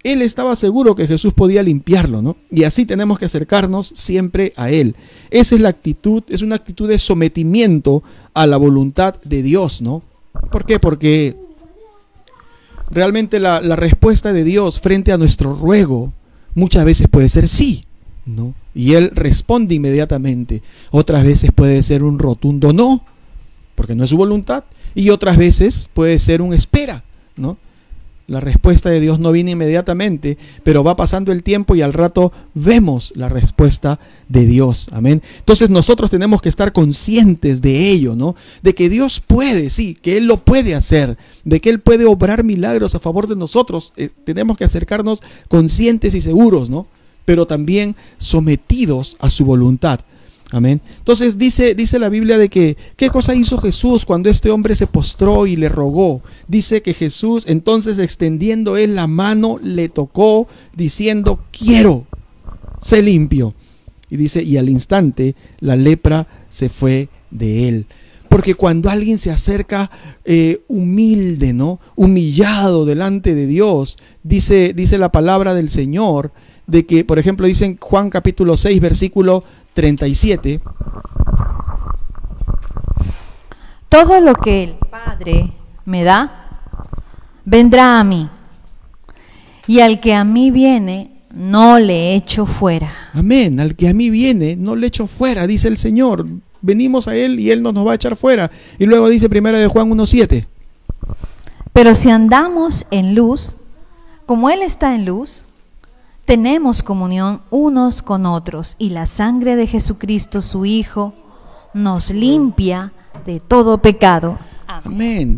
[0.03, 2.37] Él estaba seguro que Jesús podía limpiarlo, ¿no?
[2.49, 4.95] Y así tenemos que acercarnos siempre a Él.
[5.29, 8.01] Esa es la actitud, es una actitud de sometimiento
[8.33, 10.03] a la voluntad de Dios, ¿no?
[10.51, 10.79] ¿Por qué?
[10.79, 11.35] Porque
[12.89, 16.13] realmente la, respuesta de Dios frente a nuestro ruego
[16.55, 17.83] muchas veces puede ser sí,
[18.25, 18.53] ¿no?
[18.73, 20.61] Y Él responde inmediatamente.
[20.91, 23.03] Otras veces puede ser un rotundo no,
[23.75, 24.63] porque no es su voluntad.
[24.95, 27.03] Y otras veces puede ser un espera,
[27.35, 27.57] ¿no?
[28.29, 32.31] La respuesta de Dios no viene inmediatamente, pero va pasando el tiempo y al rato
[32.53, 34.91] vemos la respuesta de Dios.
[34.93, 35.23] Amén.
[35.39, 38.35] Entonces nosotros tenemos que estar conscientes de ello, ¿no?
[38.61, 42.43] De que Dios puede, sí, que Él lo puede hacer, de que Él puede obrar
[42.43, 43.93] milagros a favor de nosotros.
[43.97, 46.85] Eh, tenemos que acercarnos conscientes y seguros, ¿no?
[47.25, 50.01] Pero también sometidos a su voluntad.
[50.51, 50.81] Amén.
[50.97, 54.87] Entonces dice, dice la Biblia de que, ¿qué cosa hizo Jesús cuando este hombre se
[54.87, 56.23] postró y le rogó?
[56.47, 62.07] Dice que Jesús, entonces extendiendo él la mano, le tocó diciendo, quiero,
[62.81, 63.53] sé limpio.
[64.09, 67.85] Y dice, y al instante la lepra se fue de él.
[68.27, 69.91] Porque cuando alguien se acerca
[70.25, 71.79] eh, humilde, ¿no?
[71.95, 76.31] Humillado delante de Dios, dice, dice la palabra del Señor,
[76.65, 80.61] de que, por ejemplo, dice en Juan capítulo 6, versículo 37.
[83.89, 85.51] Todo lo que el Padre
[85.85, 86.61] me da,
[87.45, 88.29] vendrá a mí.
[89.67, 92.91] Y al que a mí viene, no le echo fuera.
[93.13, 93.59] Amén.
[93.59, 96.25] Al que a mí viene, no le echo fuera, dice el Señor.
[96.61, 98.51] Venimos a Él y Él no nos va a echar fuera.
[98.77, 100.45] Y luego dice primera de Juan 1.7.
[101.73, 103.57] Pero si andamos en luz,
[104.25, 105.45] como Él está en luz,
[106.29, 111.15] tenemos comunión unos con otros y la sangre de Jesucristo, su Hijo,
[111.73, 112.93] nos limpia
[113.25, 114.37] de todo pecado.
[114.67, 115.37] Amén.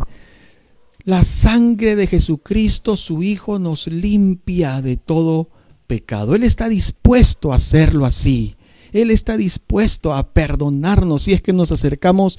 [1.04, 5.48] La sangre de Jesucristo, su Hijo, nos limpia de todo
[5.86, 6.34] pecado.
[6.34, 8.54] Él está dispuesto a hacerlo así.
[8.92, 12.38] Él está dispuesto a perdonarnos si es que nos acercamos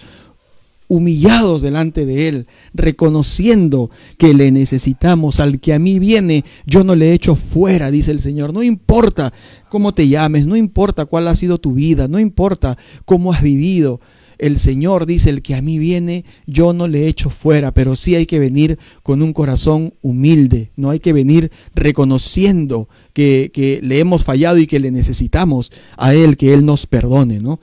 [0.88, 5.40] humillados delante de Él, reconociendo que le necesitamos.
[5.40, 8.54] Al que a mí viene, yo no le echo fuera, dice el Señor.
[8.54, 9.34] No importa
[9.70, 14.00] cómo te llames, no importa cuál ha sido tu vida, no importa cómo has vivido.
[14.38, 18.16] El Señor dice, el que a mí viene, yo no le echo fuera, pero sí
[18.16, 24.00] hay que venir con un corazón humilde, no hay que venir reconociendo que, que le
[24.00, 27.60] hemos fallado y que le necesitamos a Él, que Él nos perdone, ¿no?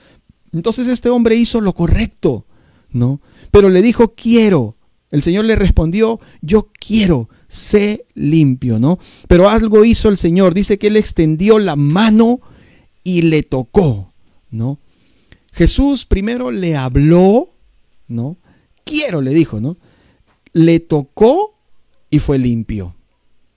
[0.52, 2.46] Entonces este hombre hizo lo correcto,
[2.92, 3.20] ¿no?
[3.50, 4.76] Pero le dijo, quiero.
[5.10, 8.98] El Señor le respondió, yo quiero, sé limpio, ¿no?
[9.26, 12.40] Pero algo hizo el Señor, dice que él extendió la mano
[13.02, 14.12] y le tocó,
[14.50, 14.78] ¿no?
[15.52, 17.50] Jesús primero le habló,
[18.06, 18.36] ¿no?
[18.84, 19.76] Quiero, le dijo, ¿no?
[20.52, 21.54] Le tocó
[22.08, 22.94] y fue limpio.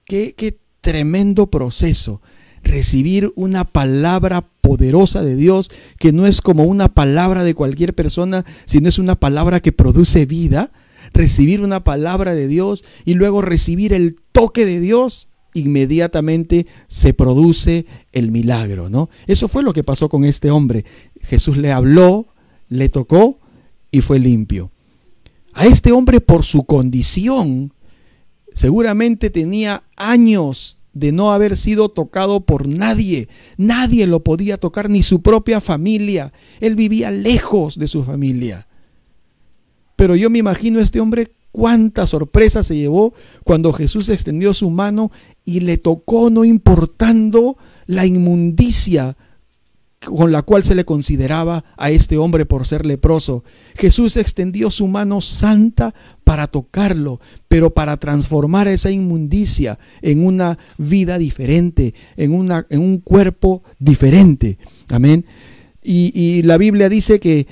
[0.05, 2.21] Qué, qué tremendo proceso
[2.63, 8.45] recibir una palabra poderosa de Dios, que no es como una palabra de cualquier persona,
[8.65, 10.71] sino es una palabra que produce vida,
[11.13, 17.85] recibir una palabra de Dios y luego recibir el toque de Dios, inmediatamente se produce
[18.11, 19.09] el milagro, ¿no?
[19.27, 20.85] Eso fue lo que pasó con este hombre.
[21.21, 22.27] Jesús le habló,
[22.69, 23.39] le tocó
[23.91, 24.71] y fue limpio.
[25.53, 27.73] A este hombre por su condición,
[28.53, 33.27] seguramente tenía años de no haber sido tocado por nadie.
[33.57, 36.31] Nadie lo podía tocar, ni su propia familia.
[36.59, 38.67] Él vivía lejos de su familia.
[39.95, 43.13] Pero yo me imagino a este hombre cuánta sorpresa se llevó
[43.43, 45.11] cuando Jesús extendió su mano
[45.45, 49.15] y le tocó no importando la inmundicia
[50.05, 53.43] con la cual se le consideraba a este hombre por ser leproso.
[53.75, 55.93] Jesús extendió su mano santa
[56.23, 62.99] para tocarlo, pero para transformar esa inmundicia en una vida diferente, en, una, en un
[62.99, 64.57] cuerpo diferente.
[64.89, 65.25] Amén.
[65.83, 67.47] Y, y la Biblia dice que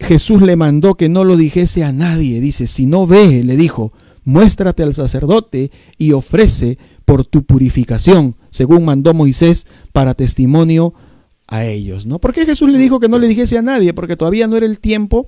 [0.00, 2.40] Jesús le mandó que no lo dijese a nadie.
[2.40, 3.92] Dice, si no ve, le dijo,
[4.24, 10.92] muéstrate al sacerdote y ofrece por tu purificación, según mandó Moisés para testimonio
[11.48, 12.18] a ellos, ¿no?
[12.18, 13.94] ¿Por qué Jesús le dijo que no le dijese a nadie?
[13.94, 15.26] Porque todavía no era el tiempo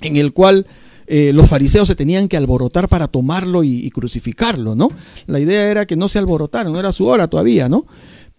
[0.00, 0.66] en el cual
[1.06, 4.88] eh, los fariseos se tenían que alborotar para tomarlo y, crucificarlo, ¿no?
[5.26, 7.86] La idea era que no se alborotaran, no era su hora todavía, ¿no?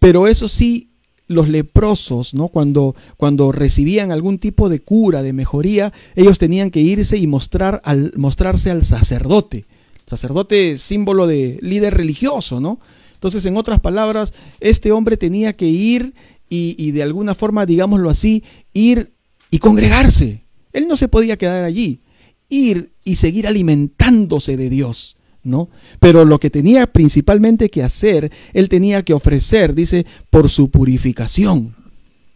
[0.00, 0.90] Pero eso sí,
[1.28, 2.48] los leprosos, ¿no?
[2.48, 7.80] Cuando, cuando recibían algún tipo de cura, de mejoría, ellos tenían que irse y mostrar
[7.84, 9.64] al, mostrarse al sacerdote.
[10.06, 12.80] Sacerdote símbolo de líder religioso, ¿no?
[13.14, 16.14] Entonces, en otras palabras, este hombre tenía que ir
[16.48, 19.12] y, de alguna forma, digámoslo así, ir
[19.50, 20.44] y congregarse.
[20.72, 22.02] Él no se podía quedar allí,
[22.48, 25.16] ir y seguir alimentándose de Dios.
[25.42, 25.68] ¿No?
[26.00, 31.76] Pero lo que tenía principalmente que hacer, él tenía que ofrecer, dice, por su purificación.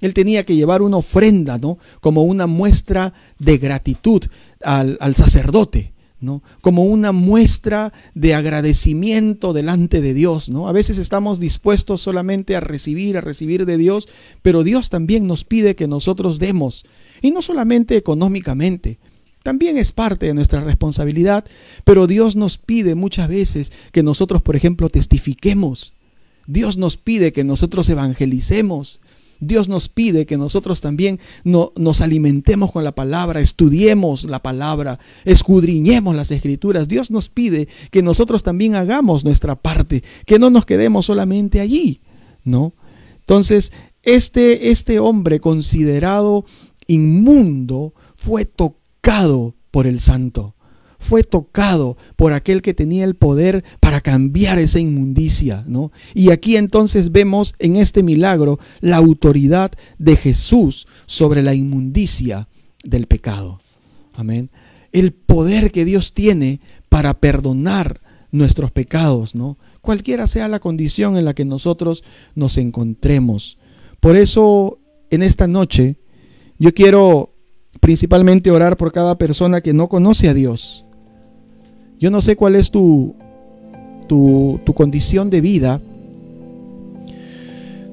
[0.00, 1.76] Él tenía que llevar una ofrenda, ¿no?
[2.00, 4.22] Como una muestra de gratitud
[4.62, 5.92] al, al sacerdote.
[6.20, 6.42] ¿No?
[6.60, 10.48] como una muestra de agradecimiento delante de Dios.
[10.48, 10.68] ¿no?
[10.68, 14.08] A veces estamos dispuestos solamente a recibir, a recibir de Dios,
[14.42, 16.84] pero Dios también nos pide que nosotros demos,
[17.22, 18.98] y no solamente económicamente.
[19.42, 21.44] También es parte de nuestra responsabilidad,
[21.84, 25.94] pero Dios nos pide muchas veces que nosotros, por ejemplo, testifiquemos.
[26.46, 29.00] Dios nos pide que nosotros evangelicemos.
[29.40, 34.98] Dios nos pide que nosotros también no, nos alimentemos con la palabra, estudiemos la palabra,
[35.24, 36.88] escudriñemos las escrituras.
[36.88, 42.02] Dios nos pide que nosotros también hagamos nuestra parte, que no nos quedemos solamente allí,
[42.44, 42.74] ¿no?
[43.20, 43.72] Entonces,
[44.02, 46.44] este, este hombre considerado
[46.86, 50.54] inmundo fue tocado por el santo
[51.00, 55.90] fue tocado por aquel que tenía el poder para cambiar esa inmundicia, ¿no?
[56.14, 62.48] Y aquí entonces vemos en este milagro la autoridad de Jesús sobre la inmundicia
[62.84, 63.60] del pecado.
[64.14, 64.50] Amén.
[64.92, 69.58] El poder que Dios tiene para perdonar nuestros pecados, ¿no?
[69.80, 73.58] Cualquiera sea la condición en la que nosotros nos encontremos.
[74.00, 74.78] Por eso,
[75.10, 75.96] en esta noche,
[76.58, 77.34] yo quiero
[77.80, 80.84] principalmente orar por cada persona que no conoce a Dios
[82.00, 83.14] yo no sé cuál es tu,
[84.08, 85.80] tu, condición de vida.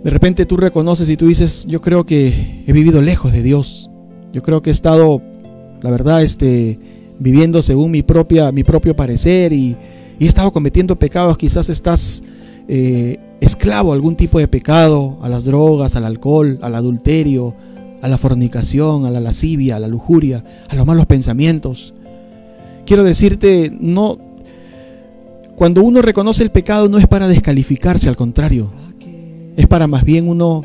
[0.03, 3.89] De repente tú reconoces y tú dices, yo creo que he vivido lejos de Dios.
[4.32, 5.22] Yo creo que he estado,
[5.82, 6.80] la verdad, este,
[7.20, 9.76] viviendo según mi, propia, mi propio parecer y,
[10.20, 11.38] he estado cometiendo pecados.
[11.38, 12.24] Quizás estás
[12.70, 17.53] eh, esclavo a algún tipo de pecado, a las drogas, al alcohol, al adulterio,
[18.01, 21.93] a la fornicación, a la lascivia, a la lujuria, a los malos pensamientos.
[22.88, 24.17] Quiero decirte, no
[25.57, 28.71] cuando uno reconoce el pecado no es para descalificarse, al contrario.
[29.57, 30.63] Es para más bien uno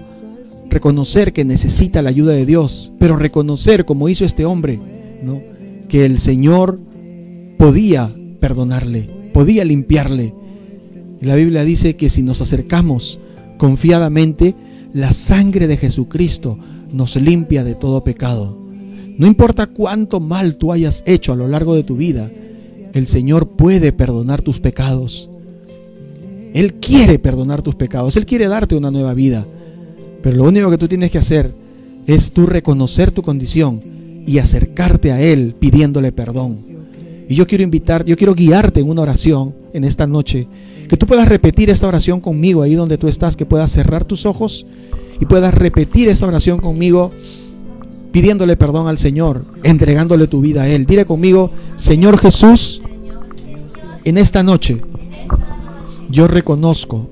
[0.70, 4.78] reconocer que necesita la ayuda de Dios, pero reconocer como hizo este hombre,
[5.24, 5.40] ¿no?
[5.88, 6.78] Que el Señor
[7.58, 8.08] podía
[8.38, 10.32] perdonarle, podía limpiarle.
[11.20, 13.18] La Biblia dice que si nos acercamos
[13.58, 14.54] confiadamente,
[14.92, 16.58] la sangre de Jesucristo
[16.92, 18.61] nos limpia de todo pecado.
[19.18, 22.30] No importa cuánto mal tú hayas hecho a lo largo de tu vida,
[22.92, 25.28] el Señor puede perdonar tus pecados.
[26.54, 29.46] Él quiere perdonar tus pecados, Él quiere darte una nueva vida.
[30.22, 31.52] Pero lo único que tú tienes que hacer
[32.06, 33.80] es tú reconocer tu condición
[34.26, 36.56] y acercarte a Él pidiéndole perdón.
[37.28, 40.46] Y yo quiero invitar, yo quiero guiarte en una oración en esta noche,
[40.88, 44.26] que tú puedas repetir esta oración conmigo ahí donde tú estás, que puedas cerrar tus
[44.26, 44.66] ojos
[45.20, 47.12] y puedas repetir esta oración conmigo
[48.12, 50.86] pidiéndole perdón al Señor, entregándole tu vida a Él.
[50.86, 52.82] Dile conmigo, Señor Jesús,
[54.04, 54.80] en esta noche
[56.10, 57.08] yo reconozco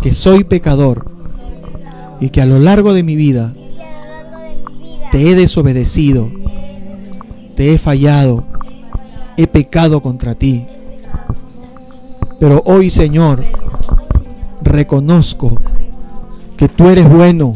[0.00, 1.04] que soy pecador
[2.20, 3.54] y que a lo largo de mi vida
[5.12, 6.28] te he desobedecido,
[7.54, 8.44] te he fallado,
[9.36, 10.64] he pecado contra ti.
[12.40, 13.44] Pero hoy, Señor,
[14.62, 15.52] reconozco
[16.56, 17.54] que tú eres bueno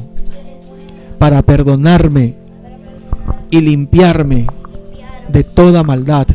[1.19, 2.42] para perdonarme
[3.53, 4.47] y limpiarme
[5.29, 6.27] de toda maldad.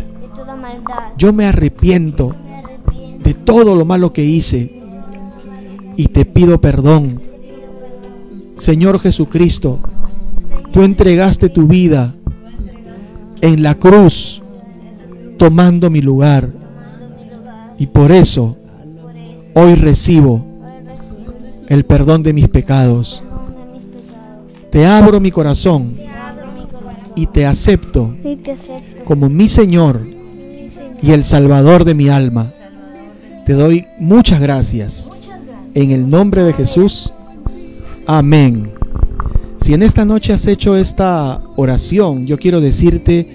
[1.18, 2.34] Yo me arrepiento
[3.24, 4.72] de todo lo malo que hice
[5.98, 7.20] y te pido perdón.
[8.58, 9.80] Señor Jesucristo,
[10.72, 12.14] tú entregaste tu vida
[13.42, 14.44] en la cruz
[15.38, 16.50] tomando mi lugar
[17.80, 18.58] y por eso
[19.56, 20.46] hoy recibo
[21.68, 23.24] el perdón de mis pecados.
[24.70, 26.07] Te abro mi corazón
[27.18, 28.14] y te acepto
[29.04, 30.06] como mi Señor
[31.02, 32.54] y el Salvador de mi alma.
[33.46, 35.10] Te doy muchas gracias.
[35.74, 37.12] En el nombre de Jesús.
[38.06, 38.72] Amén.
[39.60, 43.28] Si en esta noche has hecho esta oración, yo quiero decirte,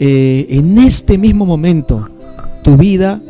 [0.00, 2.08] eh, en este mismo momento,
[2.64, 3.20] tu vida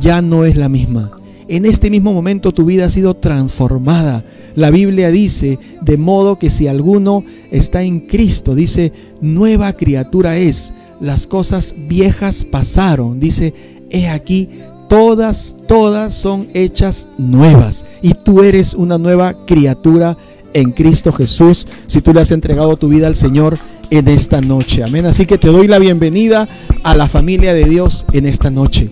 [0.00, 1.19] ya no es la misma
[1.50, 4.24] en este mismo momento tu vida ha sido transformada.
[4.54, 10.72] La Biblia dice, de modo que si alguno está en Cristo, dice, nueva criatura es.
[11.00, 13.18] Las cosas viejas pasaron.
[13.18, 13.52] Dice,
[13.90, 14.48] he aquí,
[14.88, 17.84] todas, todas son hechas nuevas.
[18.00, 20.16] Y tú eres una nueva criatura
[20.54, 23.58] en Cristo Jesús si tú le has entregado tu vida al Señor
[23.90, 24.84] en esta noche.
[24.84, 25.04] Amén.
[25.04, 26.48] Así que te doy la bienvenida
[26.84, 28.88] a la familia de Dios en esta noche.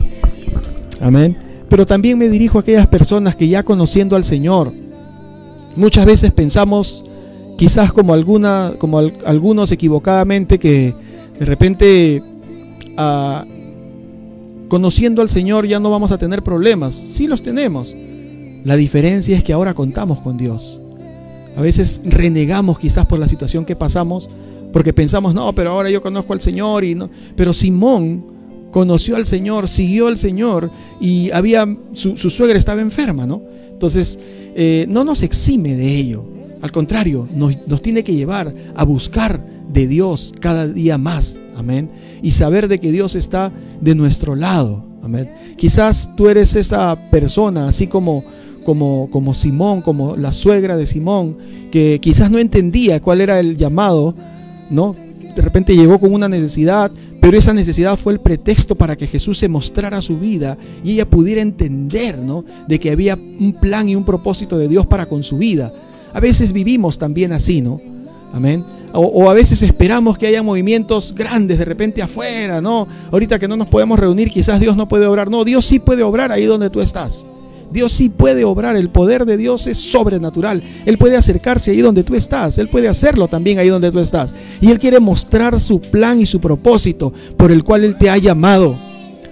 [1.01, 4.73] Amén pero también me dirijo a aquellas personas que ya conociendo al Señor,
[5.77, 7.05] muchas veces pensamos,
[7.57, 10.95] quizás como, alguna, como algunos equivocadamente, que
[11.39, 12.23] de repente
[12.97, 13.45] ah,
[14.69, 16.95] conociendo al Señor ya no vamos a tener problemas.
[16.95, 17.95] Sí los tenemos.
[18.65, 20.81] La diferencia es que ahora contamos con Dios.
[21.57, 24.29] A veces renegamos quizás por la situación que pasamos
[24.73, 27.09] porque pensamos, no, pero ahora yo conozco al Señor y no.
[27.37, 28.38] Pero Simón
[28.71, 33.43] conoció al Señor, siguió al Señor y había su, suegra estaba enferma, ¿no?
[33.71, 34.19] Entonces,
[34.55, 36.25] eh, no nos exime de ello.
[36.63, 41.39] Al contrario, nos, nos tiene que llevar a buscar de Dios cada día más.
[41.57, 41.91] Amén.
[42.23, 44.85] Y saber de que Dios está de nuestro lado.
[45.03, 45.29] Amén.
[45.57, 48.25] Quizás tú eres esa persona, así como,
[48.65, 51.37] como, como Simón, como la suegra de Simón,
[51.71, 54.15] que quizás no entendía cuál era el llamado,
[54.71, 54.95] ¿no?
[55.39, 59.39] De repente llegó con una necesidad, pero esa necesidad fue el pretexto para que Jesús
[59.39, 62.45] se mostrara su vida y ella pudiera entender, ¿no?
[62.67, 65.73] De que había un plan y un propósito de Dios para con su vida.
[66.13, 67.79] A veces vivimos también así, ¿no?
[68.33, 68.65] Amén.
[68.93, 72.89] O, a veces esperamos que haya movimientos grandes de repente afuera, ¿no?
[73.13, 75.31] Ahorita que no nos podemos reunir, quizás Dios no puede obrar.
[75.31, 77.25] No, Dios sí puede obrar ahí donde tú estás.
[77.71, 80.63] Dios sí puede obrar, el poder de Dios es sobrenatural.
[80.87, 84.35] Él puede acercarse ahí donde tú estás, Él puede hacerlo también ahí donde tú estás.
[84.61, 88.17] Y Él quiere mostrar su plan y su propósito por el cual Él te ha
[88.17, 88.77] llamado,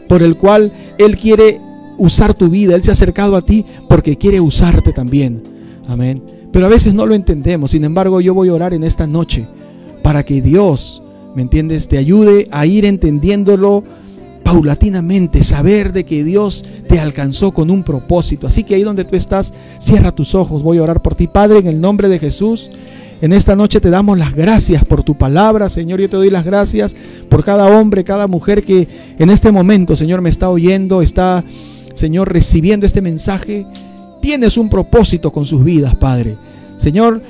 [0.09, 1.61] por el cual Él quiere
[1.99, 2.75] usar tu vida.
[2.75, 5.43] Él se ha acercado a ti porque quiere usarte también.
[5.89, 6.23] Amén.
[6.53, 7.73] Pero a veces no lo entendemos.
[7.73, 9.47] Sin embargo, yo voy a orar en esta noche
[10.03, 11.03] para que Dios,
[11.35, 13.83] ¿me entiendes?, te ayude a ir entendiéndolo
[14.47, 18.47] paulatinamente, saber de que Dios te alcanzó con un propósito.
[18.47, 20.63] Así que ahí donde tú estás, cierra tus ojos.
[20.63, 22.71] Voy a orar por ti, Padre, en el nombre de Jesús.
[23.21, 26.01] En esta noche te damos las gracias por tu palabra, Señor.
[26.01, 26.95] Yo te doy las gracias
[27.29, 28.87] por cada hombre, cada mujer que
[29.19, 31.43] en este momento, Señor, me está oyendo, está,
[31.93, 33.67] Señor, recibiendo este mensaje
[34.23, 36.37] tienes un propósito con sus vidas, Padre.
[36.77, 37.21] Señor,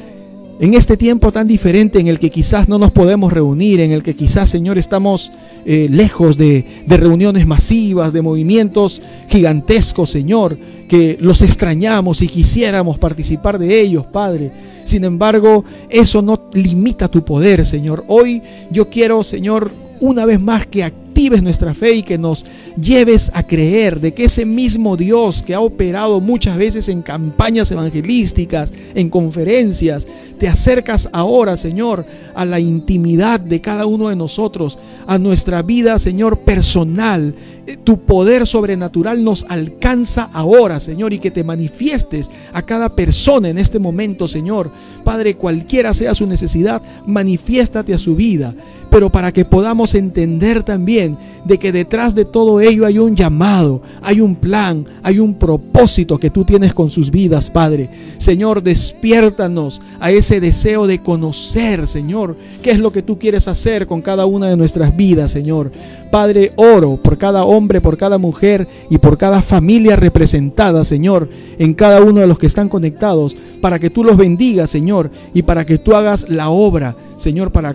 [0.58, 4.02] en este tiempo tan diferente en el que quizás no nos podemos reunir, en el
[4.02, 5.32] que quizás, Señor, estamos
[5.64, 10.56] eh, lejos de, de reuniones masivas, de movimientos gigantescos, Señor,
[10.88, 14.50] que los extrañamos y quisiéramos participar de ellos, Padre.
[14.84, 18.04] Sin embargo, eso no limita tu poder, Señor.
[18.06, 18.40] Hoy
[18.70, 19.70] yo quiero, Señor,
[20.00, 22.44] una vez más que actives nuestra fe y que nos
[22.78, 27.70] lleves a creer de que ese mismo Dios que ha operado muchas veces en campañas
[27.70, 30.06] evangelísticas, en conferencias,
[30.38, 35.98] te acercas ahora, Señor, a la intimidad de cada uno de nosotros, a nuestra vida,
[35.98, 37.34] Señor, personal.
[37.66, 43.48] Eh, tu poder sobrenatural nos alcanza ahora, Señor, y que te manifiestes a cada persona
[43.48, 44.70] en este momento, Señor.
[45.02, 48.54] Padre, cualquiera sea su necesidad, manifiéstate a su vida
[48.90, 51.16] pero para que podamos entender también
[51.46, 56.18] de que detrás de todo ello hay un llamado, hay un plan, hay un propósito
[56.18, 57.88] que tú tienes con sus vidas, Padre.
[58.18, 63.86] Señor, despiértanos a ese deseo de conocer, Señor, qué es lo que tú quieres hacer
[63.86, 65.70] con cada una de nuestras vidas, Señor.
[66.10, 71.28] Padre, oro por cada hombre, por cada mujer y por cada familia representada, Señor,
[71.58, 75.42] en cada uno de los que están conectados, para que tú los bendigas, Señor, y
[75.42, 77.72] para que tú hagas la obra Señor, para,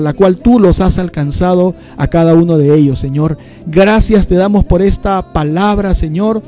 [0.00, 3.09] la cual tú los has alcanzado a cada uno de ellos, Señor.
[3.66, 6.42] Gracias te damos por esta palabra, Señor.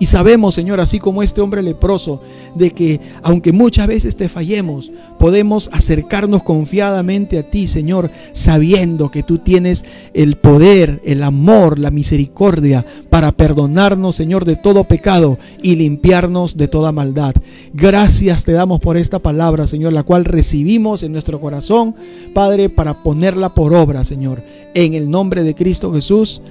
[0.00, 2.22] Y sabemos, Señor, así como este hombre leproso,
[2.54, 9.22] de que aunque muchas veces te fallemos, podemos acercarnos confiadamente a ti, Señor, sabiendo que
[9.22, 15.76] tú tienes el poder, el amor, la misericordia para perdonarnos, Señor, de todo pecado y
[15.76, 17.34] limpiarnos de toda maldad.
[17.74, 21.94] Gracias te damos por esta palabra, Señor, la cual recibimos en nuestro corazón,
[22.32, 24.42] Padre, para ponerla por obra, Señor.
[24.74, 26.42] En el nombre de Cristo Jesús.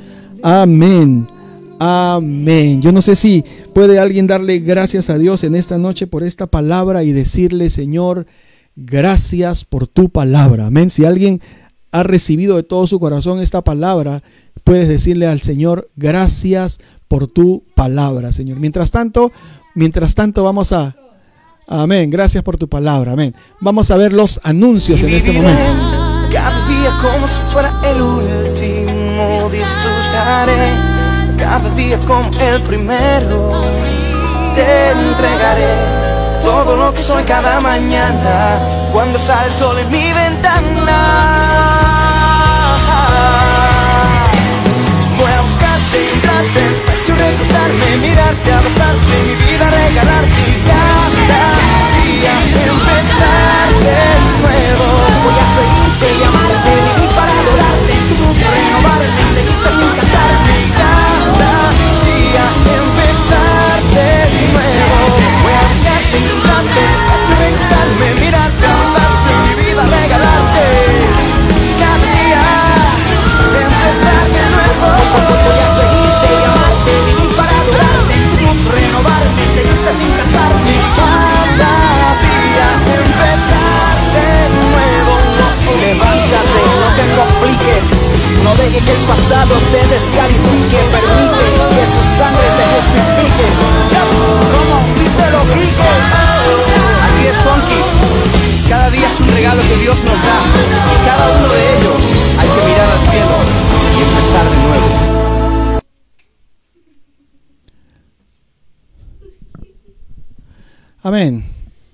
[0.44, 1.28] Amén.
[1.80, 2.82] Amén.
[2.82, 3.44] Yo no sé si
[3.74, 8.26] puede alguien darle gracias a Dios en esta noche por esta palabra y decirle, Señor,
[8.76, 10.68] gracias por tu palabra.
[10.68, 10.90] Amén.
[10.90, 11.42] Si alguien
[11.92, 14.22] ha recibido de todo su corazón esta palabra,
[14.64, 18.60] puedes decirle al Señor, gracias por tu palabra, Señor.
[18.60, 19.32] Mientras tanto,
[19.74, 20.96] mientras tanto vamos a
[21.70, 22.10] Amén.
[22.10, 23.12] Gracias por tu palabra.
[23.14, 23.34] Amén.
[23.62, 25.90] Vamos a ver los anuncios en este momento.
[26.80, 30.72] Día como si fuera el último disfrutaré
[31.38, 33.52] cada día como el primero.
[34.56, 35.76] Te entregaré
[36.42, 38.60] todo lo que soy cada mañana
[38.94, 41.00] cuando sale el sol en mi ventana.
[45.18, 51.40] Voy a buscarte, entrarte, pecho, reconquistarme, mirarte, abrazarte, mi vida regalarte y cada
[52.06, 52.34] día
[52.72, 53.70] empezar
[54.42, 54.88] nuevo.
[55.24, 56.49] Voy a seguirte y
[58.32, 58.89] Say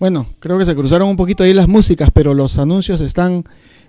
[0.06, 3.44] Bueno, creo que se cruzaron un poquito ahí las músicas, pero los anuncios están,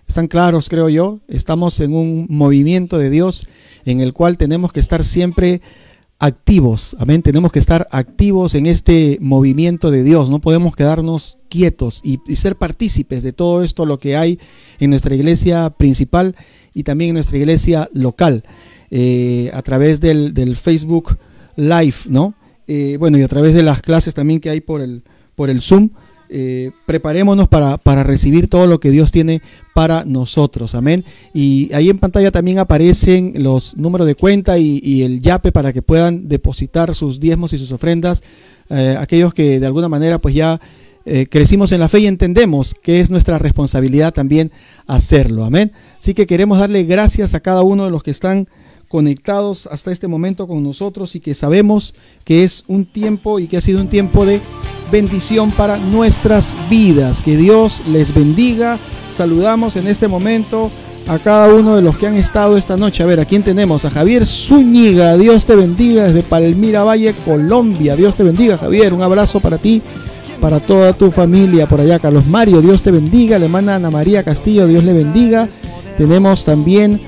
[0.08, 1.20] están claros, creo yo.
[1.28, 3.46] Estamos en un movimiento de Dios
[3.84, 5.60] en el cual tenemos que estar siempre
[6.18, 12.00] activos, amén, tenemos que estar activos en este movimiento de Dios, no podemos quedarnos quietos
[12.02, 14.40] y, ser partícipes de todo esto, lo que hay
[14.78, 16.34] en nuestra iglesia principal
[16.72, 18.42] y también en nuestra iglesia local,
[18.90, 21.18] eh, a través del, Facebook
[21.56, 22.34] Live, ¿no?
[22.68, 25.02] Eh, bueno, y a través de las clases también que hay por el,
[25.34, 25.90] por el Zoom,
[26.28, 29.42] eh, preparémonos para, para, recibir todo lo que Dios tiene
[29.74, 30.74] para nosotros.
[30.74, 31.04] Amén.
[31.32, 35.82] Y ahí en pantalla también aparecen los números de cuenta y, el YAPE para que
[35.82, 38.22] puedan depositar sus diezmos y sus ofrendas.
[38.70, 40.60] Eh, aquellos que de alguna manera pues ya
[41.08, 44.50] eh, crecimos en la fe y entendemos que es nuestra responsabilidad también
[44.88, 45.44] hacerlo.
[45.44, 45.70] Amén.
[45.98, 48.48] Así que queremos darle gracias a cada uno de los que están
[48.88, 53.56] conectados hasta este momento con nosotros y que sabemos que es un tiempo y que
[53.56, 54.40] ha sido un tiempo de
[54.90, 57.22] bendición para nuestras vidas.
[57.22, 58.78] Que Dios les bendiga.
[59.12, 60.70] Saludamos en este momento
[61.08, 63.02] a cada uno de los que han estado esta noche.
[63.02, 63.84] A ver, ¿a quién tenemos?
[63.84, 67.96] A Javier Zúñiga, Dios te bendiga desde Palmira Valle, Colombia.
[67.96, 68.92] Dios te bendiga, Javier.
[68.92, 69.82] Un abrazo para ti,
[70.40, 71.98] para toda tu familia por allá.
[71.98, 73.38] Carlos Mario, Dios te bendiga.
[73.38, 75.48] La hermana Ana María Castillo, Dios le bendiga.
[75.96, 77.00] Tenemos también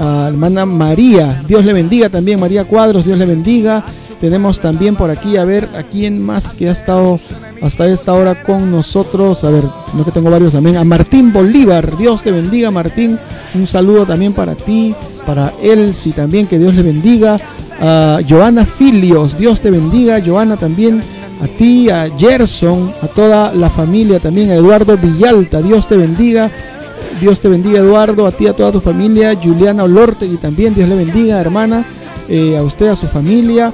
[0.00, 2.40] a hermana María, Dios le bendiga también.
[2.40, 3.84] María Cuadros, Dios le bendiga.
[4.18, 7.18] Tenemos también por aquí, a ver, a quién más que ha estado
[7.60, 9.44] hasta esta hora con nosotros.
[9.44, 10.78] A ver, sino que tengo varios también.
[10.78, 13.18] A Martín Bolívar, Dios te bendiga, Martín.
[13.54, 14.94] Un saludo también para ti,
[15.26, 17.38] para Elsie también, que Dios le bendiga.
[17.78, 20.22] A Joana Filios, Dios te bendiga.
[20.24, 21.02] Joana también.
[21.42, 26.50] A ti, a Gerson, a toda la familia también, a Eduardo Villalta, Dios te bendiga.
[27.20, 29.34] Dios te bendiga, Eduardo, a ti, a toda tu familia.
[29.34, 29.84] Juliana
[30.20, 31.84] y también, Dios le bendiga, hermana.
[32.28, 33.72] Eh, a usted, a su familia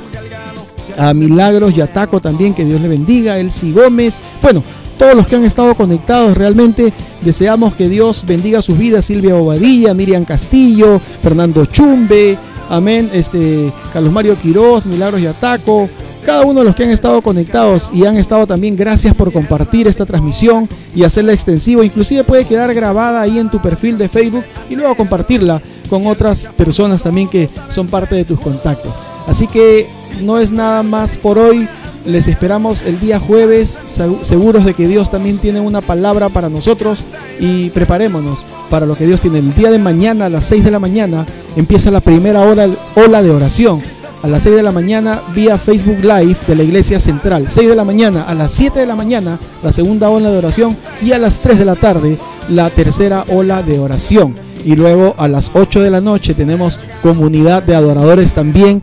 [0.98, 4.62] a Milagros Yataco también, que Dios le bendiga, Elsie Gómez, bueno,
[4.98, 9.92] todos los que han estado conectados, realmente deseamos que Dios bendiga sus vidas, Silvia Obadilla,
[9.92, 15.88] Miriam Castillo, Fernando Chumbe, amén, este, Carlos Mario Quiroz, Milagros Yataco,
[16.26, 19.86] cada uno de los que han estado conectados y han estado también, gracias por compartir
[19.86, 24.44] esta transmisión y hacerla extensiva, inclusive puede quedar grabada ahí en tu perfil de Facebook
[24.68, 28.96] y luego compartirla con otras personas también que son parte de tus contactos.
[29.28, 29.86] Así que
[30.20, 31.68] no es nada más por hoy.
[32.04, 33.80] Les esperamos el día jueves,
[34.22, 37.04] seguros de que Dios también tiene una palabra para nosotros
[37.38, 39.38] y preparémonos para lo que Dios tiene.
[39.38, 41.24] El día de mañana a las 6 de la mañana
[41.56, 43.80] empieza la primera hora, ola de oración.
[44.22, 47.46] A las 6 de la mañana vía Facebook Live de la Iglesia Central.
[47.48, 50.76] 6 de la mañana a las 7 de la mañana la segunda ola de oración
[51.02, 54.36] y a las 3 de la tarde la tercera ola de oración.
[54.64, 58.82] Y luego a las 8 de la noche tenemos comunidad de adoradores también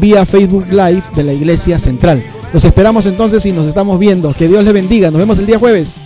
[0.00, 2.22] vía Facebook Live de la Iglesia Central.
[2.52, 4.32] Los esperamos entonces y nos estamos viendo.
[4.34, 5.10] Que Dios le bendiga.
[5.10, 5.96] Nos vemos el día jueves.